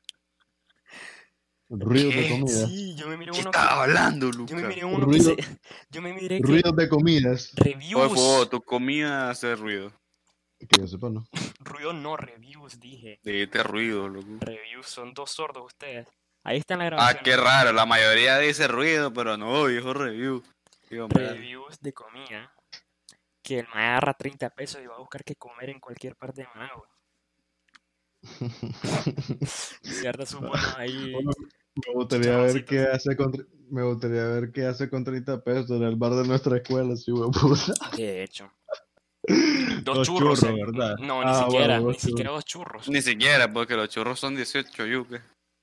Ruidos 1.68 2.14
de 2.16 2.28
comida. 2.28 2.66
Sí, 2.66 2.96
yo 2.96 3.06
me 3.06 3.16
miré 3.16 3.30
¿Qué 3.30 3.40
uno 3.42 3.50
que, 3.52 3.58
estás 3.58 3.72
hablando, 3.72 4.30
yo 4.32 4.56
me 4.56 4.62
Lucas? 4.62 4.68
miré 4.74 4.84
uno 4.84 4.98
que 4.98 5.04
Ruido- 5.18 5.36
se, 5.36 5.58
yo 5.88 6.02
me 6.02 6.12
miré 6.12 6.40
que 6.40 6.46
Ruidos 6.46 6.74
de 6.74 6.88
comidas. 6.88 7.52
Oye, 7.60 7.74
reviews, 7.74 8.50
tu 8.50 8.60
comida 8.62 9.30
hace 9.30 9.54
ruido. 9.54 9.92
Que 10.58 10.80
yo 10.80 10.88
sepa, 10.88 11.10
¿no? 11.10 11.24
ruido 11.60 11.92
no 11.92 12.16
reviews, 12.16 12.80
dije. 12.80 13.20
De 13.22 13.44
este 13.44 13.62
ruido, 13.62 14.08
loco. 14.08 14.26
Reviews 14.40 14.86
son 14.88 15.14
dos 15.14 15.30
sordos 15.30 15.64
ustedes. 15.64 16.08
Ahí 16.42 16.58
está 16.58 16.74
en 16.74 16.80
la 16.80 16.86
Ah, 16.86 16.90
grabación. 16.90 17.22
qué 17.22 17.36
raro. 17.36 17.72
La 17.72 17.86
mayoría 17.86 18.38
dice 18.38 18.66
ruido, 18.66 19.12
pero 19.12 19.36
no, 19.36 19.66
dijo 19.68 19.94
review. 19.94 20.42
Digo, 20.90 21.06
Reviews 21.08 21.78
de 21.80 21.92
comida. 21.92 22.52
Que 23.44 23.60
el 23.60 23.68
me 23.72 23.80
agarra 23.80 24.14
30 24.14 24.50
pesos 24.50 24.82
y 24.82 24.86
va 24.86 24.96
a 24.96 25.00
buscar 25.00 25.22
qué 25.22 25.36
comer 25.36 25.70
en 25.70 25.78
cualquier 25.78 26.16
parte 26.16 26.42
de 26.42 26.48
Managua. 26.52 26.88
Ahí. 30.76 31.12
Bueno, 31.12 31.30
Me 31.86 31.94
gustaría 31.94 32.36
ver 32.38 32.64
qué 32.64 32.80
hace 32.80 33.16
con, 33.16 33.32
me 33.70 33.82
gustaría 33.82 34.24
ver 34.26 34.52
qué 34.52 34.66
hace 34.66 34.90
con 34.90 35.04
30 35.04 35.42
pesos 35.42 35.70
en 35.70 35.82
el 35.84 35.96
bar 35.96 36.12
de 36.14 36.26
nuestra 36.26 36.56
escuela, 36.56 36.96
sí, 36.96 37.12
weón, 37.12 37.30
puta. 37.32 37.74
De 37.96 38.22
hecho. 38.24 38.50
Dos 39.82 39.98
Los 39.98 40.06
churros. 40.08 40.40
churros, 40.40 40.58
eh. 40.58 40.64
¿verdad? 40.64 40.96
No, 40.98 41.22
ni 41.22 41.30
Ah, 41.30 41.44
siquiera, 41.44 41.78
bueno, 41.80 41.92
ni 41.92 41.98
siquiera 41.98 42.30
dos 42.30 42.44
churros. 42.44 42.88
Ni 42.88 43.02
siquiera, 43.02 43.52
porque 43.52 43.76
los 43.76 43.88
churros 43.88 44.18
son 44.18 44.34
18 44.34 44.86
yuques. 44.86 45.20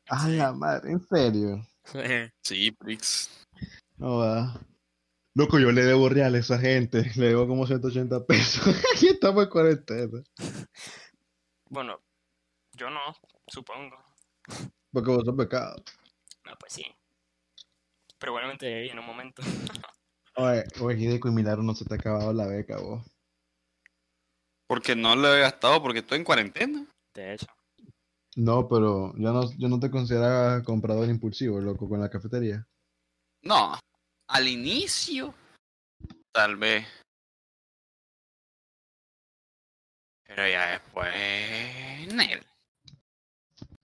A 0.10 0.28
la 0.30 0.54
madre, 0.54 0.91
en 0.91 1.06
serio. 1.08 1.67
Sí, 2.43 2.72
Prix. 2.72 3.30
No 3.98 4.17
va. 4.17 4.60
Loco, 5.36 5.60
yo 5.60 5.72
le 5.72 5.84
debo 5.84 6.10
real 6.10 6.36
a 6.36 6.39
esa 6.39 6.58
gente. 6.60 7.12
Le 7.15 7.28
debo 7.28 7.48
como 7.48 7.65
180 7.67 8.26
pesos. 8.26 8.63
y 9.02 9.08
estamos 9.08 9.43
en 9.46 9.50
cuarentena. 9.50 10.24
Bueno, 11.70 12.00
yo 12.78 12.90
no, 12.90 13.02
supongo. 13.48 13.98
Porque 14.92 15.10
vos 15.10 15.24
sos 15.26 15.36
pecado. 15.36 15.76
No, 16.46 16.56
pues 16.60 16.74
sí. 16.74 16.86
Pero 18.20 18.32
igualmente 18.32 18.90
en 18.90 19.00
un 19.00 19.06
momento. 19.06 19.42
Oye, 20.40 20.63
oye, 20.82 21.20
y 21.24 21.30
Milagro 21.32 21.63
no 21.63 21.74
se 21.74 21.84
te 21.84 21.96
ha 21.96 21.98
acabado 21.98 22.32
la 22.32 22.46
beca, 22.46 22.78
vos. 22.78 23.04
Porque 24.68 24.96
no 24.96 25.16
lo 25.16 25.36
he 25.36 25.40
gastado 25.40 25.82
porque 25.82 26.00
estoy 26.00 26.20
en 26.20 26.24
cuarentena. 26.24 26.86
De 27.16 27.34
hecho. 27.34 27.48
No, 28.36 28.68
pero 28.68 29.13
yo 29.18 29.34
no, 29.34 29.52
yo 29.58 29.68
no 29.68 29.80
te 29.80 29.90
consideraba 29.90 30.62
comprador 30.62 31.10
impulsivo, 31.10 31.60
loco, 31.60 31.90
con 31.90 32.00
la 32.00 32.12
cafetería. 32.12 32.68
No, 33.42 33.80
al 34.28 34.48
inicio, 34.48 35.34
tal 36.32 36.56
vez. 36.56 36.86
Pero 40.28 40.48
ya 40.48 40.68
después, 40.68 42.13
Nel. 42.13 42.46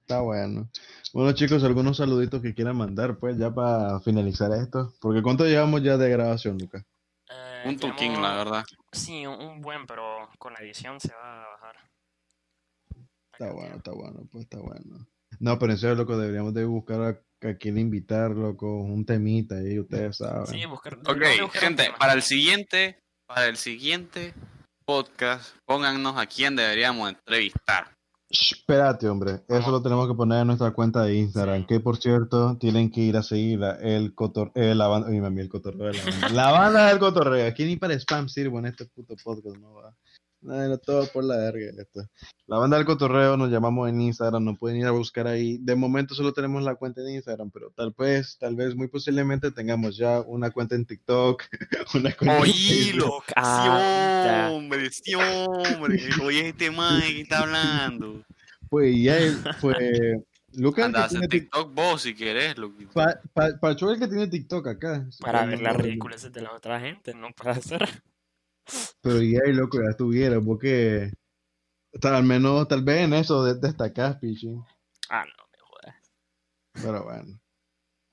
Está 0.03 0.19
bueno. 0.19 0.69
Bueno, 1.13 1.31
chicos, 1.31 1.63
algunos 1.63 1.95
saluditos 1.95 2.41
que 2.41 2.53
quieran 2.53 2.75
mandar, 2.75 3.17
pues, 3.17 3.37
ya 3.37 3.53
para 3.53 4.01
finalizar 4.01 4.51
esto. 4.51 4.93
Porque 4.99 5.21
¿cuánto 5.21 5.45
llevamos 5.45 5.81
ya 5.81 5.95
de 5.95 6.09
grabación, 6.09 6.57
Lucas? 6.57 6.83
Eh, 7.29 7.63
Un 7.65 7.77
llevamos- 7.77 8.21
la 8.21 8.35
verdad. 8.35 8.63
Sí, 8.91 9.25
un, 9.25 9.61
buen, 9.61 9.87
pero 9.87 10.29
con 10.37 10.51
la 10.53 10.59
edición 10.59 10.99
se 10.99 11.13
va 11.13 11.45
a 11.45 11.47
bajar. 11.51 11.75
Está 13.31 13.51
bueno, 13.53 13.75
está 13.77 13.91
bueno, 13.91 14.27
pues 14.29 14.43
está 14.43 14.59
bueno. 14.59 15.07
No, 15.39 15.57
pero 15.57 15.71
en 15.71 15.77
serio, 15.77 15.95
loco, 15.95 16.17
deberíamos 16.17 16.53
de 16.53 16.65
buscar 16.65 17.01
a, 17.01 17.49
a 17.49 17.53
quién 17.55 17.77
invitar, 17.77 18.31
loco, 18.31 18.67
un 18.81 19.05
temita 19.05 19.55
ahí, 19.55 19.79
ustedes 19.79 20.17
saben. 20.17 20.47
Sí, 20.47 20.65
buscar. 20.65 20.95
Ok, 20.99 21.21
buscar 21.41 21.61
gente, 21.61 21.91
para 21.97 22.11
el 22.13 22.21
siguiente, 22.23 22.99
para 23.25 23.47
el 23.47 23.55
siguiente 23.55 24.33
podcast, 24.85 25.55
pónganos 25.65 26.17
a 26.17 26.25
quién 26.25 26.57
deberíamos 26.57 27.07
entrevistar. 27.09 27.92
Espérate, 28.33 29.07
hombre, 29.07 29.41
eso 29.47 29.69
lo 29.69 29.81
tenemos 29.83 30.07
que 30.07 30.15
poner 30.15 30.41
en 30.41 30.47
nuestra 30.47 30.71
cuenta 30.71 31.03
de 31.03 31.15
Instagram, 31.17 31.61
Sí. 31.61 31.65
que 31.67 31.79
por 31.79 31.97
cierto, 31.97 32.57
tienen 32.57 32.89
que 32.89 33.01
ir 33.01 33.15
a 33.15 33.21
seguirla, 33.21 33.77
el 33.79 34.15
cotor 34.15 34.51
eh, 34.55 34.73
la 34.73 34.87
banda, 34.87 35.07
oye, 35.09 35.21
mami, 35.21 35.41
el 35.41 35.49
cotorreo 35.49 35.91
de 35.91 35.93
la 35.93 36.03
banda. 36.03 36.29
La 36.29 36.51
banda 36.51 36.87
del 36.87 36.97
cotorreo, 36.97 37.47
aquí 37.47 37.63
ni 37.65 37.75
para 37.75 37.93
spam 37.93 38.27
sirvo 38.27 38.57
en 38.57 38.65
este 38.65 38.85
puto 38.85 39.13
podcast, 39.23 39.55
no 39.57 39.73
va. 39.75 39.93
No, 40.43 40.67
no, 40.67 40.77
todo 40.77 41.07
por 41.07 41.23
la 41.23 41.37
verga 41.37 41.71
esto. 41.81 42.01
La 42.47 42.57
banda 42.57 42.75
del 42.77 42.85
cotorreo 42.85 43.37
nos 43.37 43.49
llamamos 43.49 43.87
en 43.89 44.01
Instagram, 44.01 44.43
nos 44.43 44.59
pueden 44.59 44.77
ir 44.77 44.85
a 44.85 44.91
buscar 44.91 45.25
ahí. 45.25 45.57
De 45.61 45.75
momento 45.75 46.13
solo 46.15 46.33
tenemos 46.33 46.61
la 46.63 46.75
cuenta 46.75 47.01
en 47.01 47.15
Instagram, 47.15 47.49
pero 47.49 47.71
tal 47.71 47.93
vez, 47.97 48.37
tal 48.37 48.55
vez, 48.55 48.75
muy 48.75 48.89
posiblemente 48.89 49.51
tengamos 49.51 49.95
ya 49.95 50.19
una 50.21 50.51
cuenta 50.51 50.75
en 50.75 50.85
TikTok, 50.85 51.43
una 51.95 52.13
cuenta 52.13 52.37
en 52.39 52.43
Facebook. 52.43 53.03
Oílo, 53.03 53.23
sí, 53.27 53.33
Ah, 53.37 54.49
hombre, 54.51 54.89
sí, 54.91 55.13
hombre. 55.15 55.99
Oye, 56.23 56.49
este 56.49 56.69
man 56.71 57.01
que 57.01 57.21
está 57.21 57.39
hablando. 57.39 58.21
Pues 58.69 58.95
ya, 59.01 59.17
pues, 59.61 59.77
Lucas, 60.55 60.85
Anda, 60.85 61.03
que 61.03 61.09
tiene 61.09 61.27
TikTok 61.27 61.73
vos 61.73 62.01
si 62.01 62.13
querés. 62.15 62.55
Pa, 62.93 63.19
pa, 63.33 63.49
Pacho 63.59 63.89
el 63.91 63.99
que 63.99 64.07
tiene 64.07 64.27
TikTok 64.27 64.67
acá. 64.67 65.07
Para 65.21 65.45
ver 65.45 65.59
no- 65.59 65.63
las 65.63 65.77
ridiculeces 65.77 66.31
de 66.33 66.41
la 66.41 66.51
otra 66.53 66.79
gente, 66.79 67.13
no 67.13 67.31
para 67.31 67.53
hacer. 67.53 67.87
Pero 69.01 69.21
ya, 69.21 69.39
y 69.47 69.53
loco, 69.53 69.81
ya 69.81 69.89
estuviera, 69.89 70.39
porque 70.41 71.11
tal, 71.99 72.15
al 72.15 72.23
menos, 72.23 72.67
tal 72.67 72.83
vez 72.83 73.01
en 73.01 73.13
eso 73.13 73.43
de- 73.43 73.55
destacás, 73.55 74.17
Pichi. 74.17 74.55
Ah, 75.09 75.25
no, 75.25 75.43
me 75.51 75.59
jodas. 75.59 75.95
Pero 76.73 77.03
bueno. 77.03 77.39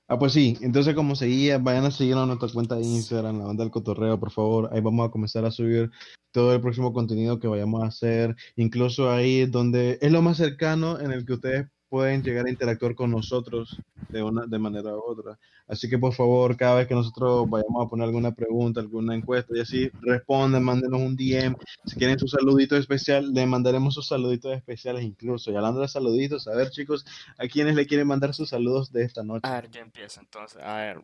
Ah, 0.07 0.19
pues 0.19 0.33
sí, 0.33 0.57
entonces 0.61 0.93
como 0.93 1.15
seguía, 1.15 1.57
vayan 1.57 1.85
a 1.85 1.91
seguirnos 1.91 2.23
a 2.23 2.27
nuestra 2.27 2.49
cuenta 2.53 2.75
de 2.75 2.81
Instagram, 2.81 3.39
la 3.39 3.45
banda 3.45 3.63
del 3.63 3.71
cotorreo, 3.71 4.19
por 4.19 4.31
favor. 4.31 4.69
Ahí 4.73 4.81
vamos 4.81 5.07
a 5.07 5.11
comenzar 5.11 5.45
a 5.45 5.51
subir 5.51 5.89
todo 6.33 6.53
el 6.53 6.59
próximo 6.59 6.91
contenido 6.91 7.39
que 7.39 7.47
vayamos 7.47 7.81
a 7.81 7.87
hacer. 7.87 8.35
Incluso 8.57 9.09
ahí 9.09 9.45
donde 9.45 9.97
es 10.01 10.11
lo 10.11 10.21
más 10.21 10.35
cercano 10.35 10.99
en 10.99 11.11
el 11.11 11.25
que 11.25 11.33
ustedes 11.33 11.67
pueden 11.91 12.23
llegar 12.23 12.45
a 12.45 12.49
interactuar 12.49 12.95
con 12.95 13.11
nosotros 13.11 13.77
de 14.07 14.23
una 14.23 14.45
de 14.45 14.57
manera 14.57 14.95
u 14.95 15.01
otra. 15.05 15.37
Así 15.67 15.89
que 15.89 15.97
por 15.99 16.13
favor, 16.13 16.55
cada 16.55 16.75
vez 16.75 16.87
que 16.87 16.95
nosotros 16.95 17.49
vayamos 17.49 17.85
a 17.85 17.89
poner 17.89 18.05
alguna 18.05 18.31
pregunta, 18.31 18.79
alguna 18.79 19.13
encuesta 19.13 19.53
y 19.53 19.59
así, 19.59 19.91
respondan, 19.99 20.63
mándenos 20.63 21.01
un 21.01 21.17
DM. 21.17 21.53
Si 21.85 21.97
quieren 21.97 22.17
su 22.17 22.29
saludito 22.29 22.77
especial, 22.77 23.33
le 23.33 23.45
mandaremos 23.45 23.93
sus 23.93 24.07
saluditos 24.07 24.55
especiales 24.55 25.03
incluso. 25.03 25.51
Y 25.51 25.57
hablando 25.57 25.81
de 25.81 25.89
saluditos, 25.89 26.47
a 26.47 26.55
ver 26.55 26.69
chicos, 26.69 27.05
¿a 27.37 27.45
quiénes 27.49 27.75
le 27.75 27.85
quieren 27.85 28.07
mandar 28.07 28.33
sus 28.33 28.47
saludos 28.47 28.93
de 28.93 29.03
esta 29.03 29.21
noche? 29.23 29.41
A 29.43 29.55
ver, 29.55 29.69
yo 29.69 29.81
empiezo 29.81 30.21
entonces. 30.21 30.61
A 30.63 30.77
ver, 30.77 31.03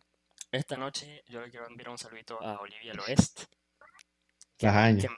esta 0.52 0.78
noche 0.78 1.22
yo 1.28 1.42
le 1.42 1.50
quiero 1.50 1.66
enviar 1.68 1.90
un 1.90 1.98
saludito 1.98 2.40
a 2.42 2.58
Olivia 2.60 2.94
Loest. 2.94 3.42
Lajaña. 4.60 5.10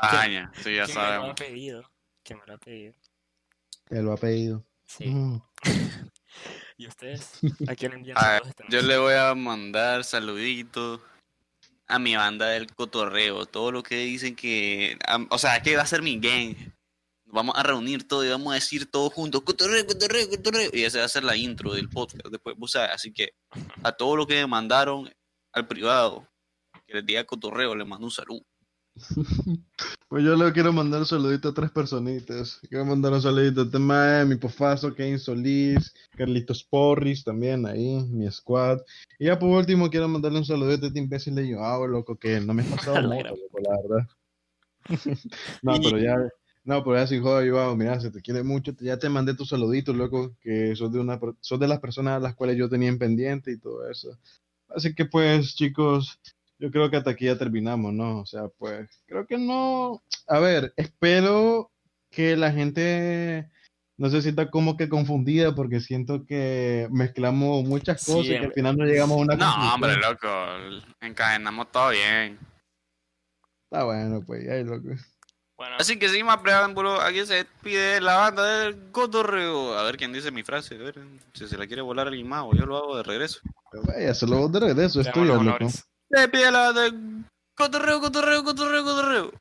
Lajaña, 0.00 0.50
sí, 0.62 0.74
ya 0.74 0.86
que 0.86 0.92
me 0.94 0.94
lo 0.94 1.00
ha 1.02 1.10
sabemos. 1.10 1.34
pedido. 1.34 1.82
Que 2.22 2.34
me 2.34 2.46
lo 2.46 2.54
ha 2.54 2.58
pedido. 2.58 2.94
Él 3.90 4.04
lo 4.04 4.12
ha 4.12 4.16
pedido. 4.16 4.64
Sí. 4.86 5.06
Mm. 5.06 5.40
¿Y 6.76 6.86
ustedes? 6.86 7.38
¿A 7.68 7.74
quién 7.74 7.92
le 7.92 7.98
envían 7.98 8.18
A 8.18 8.32
ver, 8.32 8.42
saludos 8.42 8.48
esta 8.48 8.64
Yo 8.68 8.82
le 8.82 8.98
voy 8.98 9.14
a 9.14 9.34
mandar 9.34 10.04
saluditos 10.04 11.00
a 11.86 11.98
mi 11.98 12.16
banda 12.16 12.48
del 12.48 12.72
cotorreo. 12.74 13.46
Todo 13.46 13.72
lo 13.72 13.82
que 13.82 13.96
dicen 13.96 14.34
que. 14.34 14.98
o 15.30 15.38
sea, 15.38 15.60
que 15.62 15.76
va 15.76 15.82
a 15.82 15.86
ser 15.86 16.02
mi 16.02 16.18
gang. 16.18 16.56
Nos 17.24 17.34
Vamos 17.34 17.56
a 17.56 17.62
reunir 17.62 18.06
todo 18.06 18.24
y 18.24 18.28
vamos 18.28 18.52
a 18.52 18.54
decir 18.54 18.90
todos 18.90 19.12
juntos: 19.12 19.42
cotorreo, 19.42 19.86
cotorreo, 19.86 20.28
cotorreo. 20.28 20.70
Y 20.72 20.84
esa 20.84 21.00
va 21.00 21.04
a 21.04 21.08
ser 21.08 21.24
la 21.24 21.36
intro 21.36 21.72
del 21.74 21.88
podcast. 21.88 22.26
Después, 22.26 22.56
sabes, 22.70 22.90
así 22.92 23.12
que 23.12 23.30
a 23.82 23.92
todo 23.92 24.16
lo 24.16 24.26
que 24.26 24.34
me 24.34 24.46
mandaron 24.46 25.10
al 25.52 25.66
privado, 25.66 26.28
que 26.86 26.94
les 26.94 27.06
diga 27.06 27.24
cotorreo, 27.24 27.74
les 27.74 27.86
mando 27.86 28.06
un 28.06 28.12
saludo. 28.12 28.44
Pues 30.08 30.22
yo 30.22 30.36
le 30.36 30.52
quiero 30.52 30.72
mandar 30.72 31.00
un 31.00 31.06
saludito 31.06 31.48
a 31.48 31.54
tres 31.54 31.70
personitas. 31.72 32.60
Quiero 32.68 32.84
mandar 32.84 33.12
un 33.14 33.22
saludito 33.22 33.62
a 33.62 33.70
Tema, 33.70 34.24
mi 34.24 34.36
pofazo, 34.36 34.94
Kane 34.94 35.18
Solís, 35.18 35.92
Carlitos 36.16 36.62
Porris 36.62 37.24
también 37.24 37.66
ahí, 37.66 38.00
mi 38.10 38.30
squad. 38.30 38.80
Y 39.18 39.26
ya 39.26 39.38
por 39.38 39.50
último 39.50 39.90
quiero 39.90 40.06
mandarle 40.06 40.38
un 40.38 40.44
saludito 40.44 40.84
a 40.84 40.88
este 40.88 41.00
imbécil 41.00 41.34
de 41.34 41.52
Joao, 41.52 41.88
loco, 41.88 42.16
que 42.16 42.40
no 42.40 42.54
me 42.54 42.62
ha 42.62 42.66
pasado 42.66 42.94
gran- 43.08 43.24
loco, 43.24 43.58
la 43.60 43.76
verdad. 43.82 44.08
no, 45.62 45.80
pero 45.82 45.98
ya, 45.98 46.16
no, 46.62 46.84
pero 46.84 46.96
ya 46.96 47.06
sin 47.08 47.22
joder, 47.22 47.50
Joao, 47.50 47.74
mira, 47.74 48.00
se 48.00 48.12
te 48.12 48.20
quiere 48.20 48.44
mucho, 48.44 48.72
ya 48.80 48.98
te 48.98 49.08
mandé 49.08 49.34
tus 49.34 49.48
saluditos, 49.48 49.96
loco, 49.96 50.36
que 50.40 50.76
sos 50.76 50.92
de 50.92 51.00
una, 51.00 51.18
sos 51.40 51.58
de 51.58 51.66
las 51.66 51.80
personas 51.80 52.18
a 52.18 52.20
las 52.20 52.36
cuales 52.36 52.56
yo 52.56 52.68
tenía 52.68 52.88
en 52.88 52.98
pendiente 52.98 53.50
y 53.50 53.58
todo 53.58 53.90
eso. 53.90 54.16
Así 54.68 54.94
que 54.94 55.06
pues, 55.06 55.56
chicos, 55.56 56.20
yo 56.58 56.70
creo 56.70 56.90
que 56.90 56.96
hasta 56.96 57.10
aquí 57.10 57.26
ya 57.26 57.36
terminamos, 57.38 57.92
¿no? 57.92 58.20
O 58.20 58.26
sea, 58.26 58.48
pues, 58.58 58.88
creo 59.06 59.26
que 59.26 59.38
no. 59.38 60.02
A 60.28 60.38
ver, 60.38 60.72
espero 60.76 61.70
que 62.10 62.36
la 62.36 62.52
gente 62.52 63.50
no 63.96 64.08
se 64.10 64.22
sienta 64.22 64.50
como 64.50 64.76
que 64.76 64.88
confundida 64.88 65.54
porque 65.54 65.80
siento 65.80 66.24
que 66.26 66.88
mezclamos 66.90 67.64
muchas 67.64 68.02
Sí, 68.02 68.12
cosas 68.12 68.26
y 68.26 68.38
que 68.38 68.46
al 68.46 68.52
final 68.52 68.76
no 68.76 68.84
llegamos 68.84 69.18
a 69.18 69.20
una 69.20 69.34
No, 69.36 69.44
conclusión. 69.46 69.72
hombre, 69.74 69.96
loco. 69.96 70.88
Encadenamos 71.00 71.70
todo 71.72 71.90
bien. 71.90 72.38
Está 73.70 73.84
bueno, 73.84 74.22
pues, 74.26 74.48
ahí, 74.48 74.64
loco. 74.64 74.88
Bueno, 75.56 75.76
Así 75.78 75.96
que 75.98 76.08
sin 76.08 76.26
más 76.26 76.38
preámbulo, 76.38 77.00
aquí 77.00 77.24
se 77.26 77.46
pide 77.62 78.00
la 78.00 78.16
banda 78.16 78.44
del 78.60 78.90
cotorreo. 78.90 79.78
A 79.78 79.84
ver 79.84 79.96
quién 79.96 80.12
dice 80.12 80.32
mi 80.32 80.42
frase. 80.42 80.74
A 80.74 80.78
ver 80.78 80.98
si 81.32 81.46
se 81.46 81.56
la 81.56 81.66
quiere 81.66 81.80
volar 81.82 82.08
alguien 82.08 82.28
más 82.28 82.42
o 82.44 82.54
yo 82.54 82.66
lo 82.66 82.76
hago 82.76 82.96
de 82.96 83.04
regreso. 83.04 83.38
Pero 83.70 83.84
vaya, 83.84 84.14
solo 84.14 84.38
vos 84.38 84.52
de 84.52 84.60
regreso, 84.60 85.00
es 85.00 85.10
tuyo, 85.12 85.34
loco. 85.34 85.40
honores. 85.40 85.84
Se 86.14 86.28
pide 86.28 86.50
la 86.50 86.72
del 86.72 87.24
cotorreo, 87.56 88.00
cotorreo, 88.00 88.44
cotorreo, 88.44 88.84
cotorreo. 88.84 89.32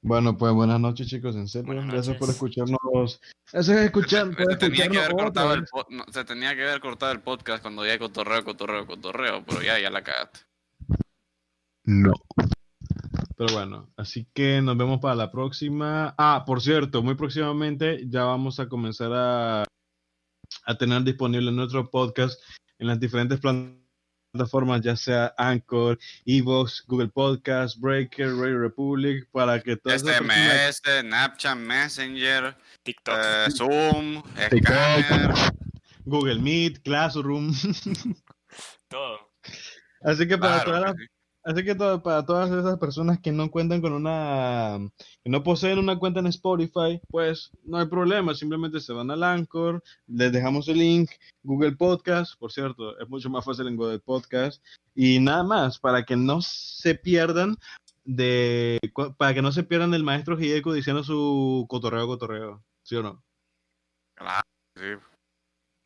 Bueno, 0.00 0.36
pues 0.38 0.52
buenas 0.52 0.78
noches, 0.78 1.08
chicos, 1.08 1.34
en 1.34 1.48
serio. 1.48 1.66
Buenas 1.66 1.86
Gracias 1.92 2.16
por 2.16 2.28
escucharnos. 2.30 3.20
Gracias 3.52 3.76
por 3.76 3.84
escuchar, 3.84 4.28
Se 4.50 4.56
tenía 4.56 4.88
que 4.88 4.98
haber 4.98 5.12
cortado 5.12 5.54
el 5.54 5.60
vez. 5.62 5.70
po- 5.70 5.86
no, 5.90 6.04
se 6.12 6.24
tenía 6.24 6.54
que 6.54 6.62
haber 6.62 6.80
cortado 6.80 7.10
el 7.12 7.20
podcast 7.20 7.62
cuando 7.62 7.84
ya 7.84 7.92
hay 7.92 7.98
cotorreo, 7.98 8.44
cotorreo, 8.44 8.86
cotorreo, 8.86 9.44
pero 9.44 9.60
ya, 9.62 9.78
ya 9.80 9.90
la 9.90 10.04
cagaste. 10.04 10.40
No. 11.84 12.12
Pero 13.36 13.52
bueno, 13.54 13.90
así 13.96 14.26
que 14.34 14.60
nos 14.62 14.76
vemos 14.76 15.00
para 15.00 15.14
la 15.16 15.30
próxima. 15.32 16.14
Ah, 16.16 16.44
por 16.46 16.60
cierto, 16.60 17.02
muy 17.02 17.14
próximamente 17.14 18.04
ya 18.08 18.24
vamos 18.24 18.60
a 18.60 18.68
comenzar 18.68 19.10
a, 19.12 19.64
a 20.64 20.74
tener 20.78 21.02
disponible 21.02 21.50
nuestro 21.50 21.90
podcast 21.90 22.40
en 22.78 22.86
las 22.86 23.00
diferentes 23.00 23.40
plataformas, 23.40 23.78
ya 24.82 24.96
sea 24.96 25.34
Anchor, 25.36 25.98
Evox, 26.26 26.84
Google 26.86 27.08
Podcast, 27.08 27.78
Breaker, 27.80 28.34
Radio 28.34 28.60
Republic, 28.60 29.26
para 29.32 29.60
que 29.60 29.76
todas 29.76 30.02
esas 30.02 30.18
personas- 30.18 30.76
SMS, 30.76 31.00
Snapchat, 31.00 31.56
Messenger, 31.56 32.56
TikTok. 32.82 33.18
eh, 33.18 33.50
Zoom, 33.50 34.22
TikTok. 34.50 34.74
Scanner. 35.04 35.34
Google 36.04 36.40
Meet, 36.40 36.82
Classroom. 36.82 37.52
Todo. 38.88 39.18
así 40.02 40.26
que 40.26 40.38
para 40.38 40.62
Claro 40.64 40.70
todas 40.70 40.82
las 40.82 40.92
que 40.94 41.02
sí. 41.04 41.08
Así 41.48 41.64
que 41.64 41.74
to- 41.74 42.02
para 42.02 42.24
todas 42.24 42.50
esas 42.50 42.78
personas 42.78 43.18
que 43.20 43.32
no 43.32 43.50
cuentan 43.50 43.80
con 43.80 43.92
una, 43.92 44.78
que 45.24 45.30
no 45.30 45.42
poseen 45.42 45.78
una 45.78 45.98
cuenta 45.98 46.20
en 46.20 46.26
Spotify, 46.26 47.00
pues 47.08 47.50
no 47.64 47.78
hay 47.78 47.86
problema, 47.86 48.34
simplemente 48.34 48.80
se 48.80 48.92
van 48.92 49.10
al 49.10 49.22
Anchor, 49.22 49.82
les 50.06 50.30
dejamos 50.30 50.68
el 50.68 50.78
link, 50.78 51.10
Google 51.42 51.72
Podcast, 51.76 52.38
por 52.38 52.52
cierto, 52.52 52.98
es 53.00 53.08
mucho 53.08 53.30
más 53.30 53.44
fácil 53.44 53.66
en 53.66 53.76
Google 53.76 53.98
Podcast, 54.00 54.62
y 54.94 55.18
nada 55.20 55.42
más, 55.42 55.78
para 55.78 56.04
que 56.04 56.16
no 56.16 56.42
se 56.42 56.94
pierdan 56.94 57.56
de, 58.04 58.78
para 59.16 59.34
que 59.34 59.42
no 59.42 59.52
se 59.52 59.62
pierdan 59.62 59.90
del 59.90 60.04
maestro 60.04 60.38
Hideko 60.38 60.72
diciendo 60.72 61.02
su 61.02 61.66
cotorreo, 61.68 62.06
cotorreo, 62.06 62.62
¿sí 62.82 62.96
o 62.96 63.02
no? 63.02 63.22
Claro, 64.14 64.42
sí. 64.76 64.82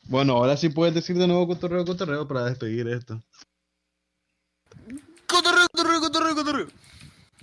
Bueno, 0.08 0.34
ahora 0.34 0.56
sí 0.56 0.68
puedes 0.68 0.94
decir 0.94 1.16
de 1.16 1.28
nuevo 1.28 1.46
cotorreo, 1.46 1.84
cotorreo 1.84 2.26
para 2.26 2.44
despedir 2.46 2.88
esto. 2.88 3.20
Cotorreo, 5.74 6.00
cotorreo, 6.00 6.34
cotorreo, 6.34 6.66
cotorreo. 6.66 6.91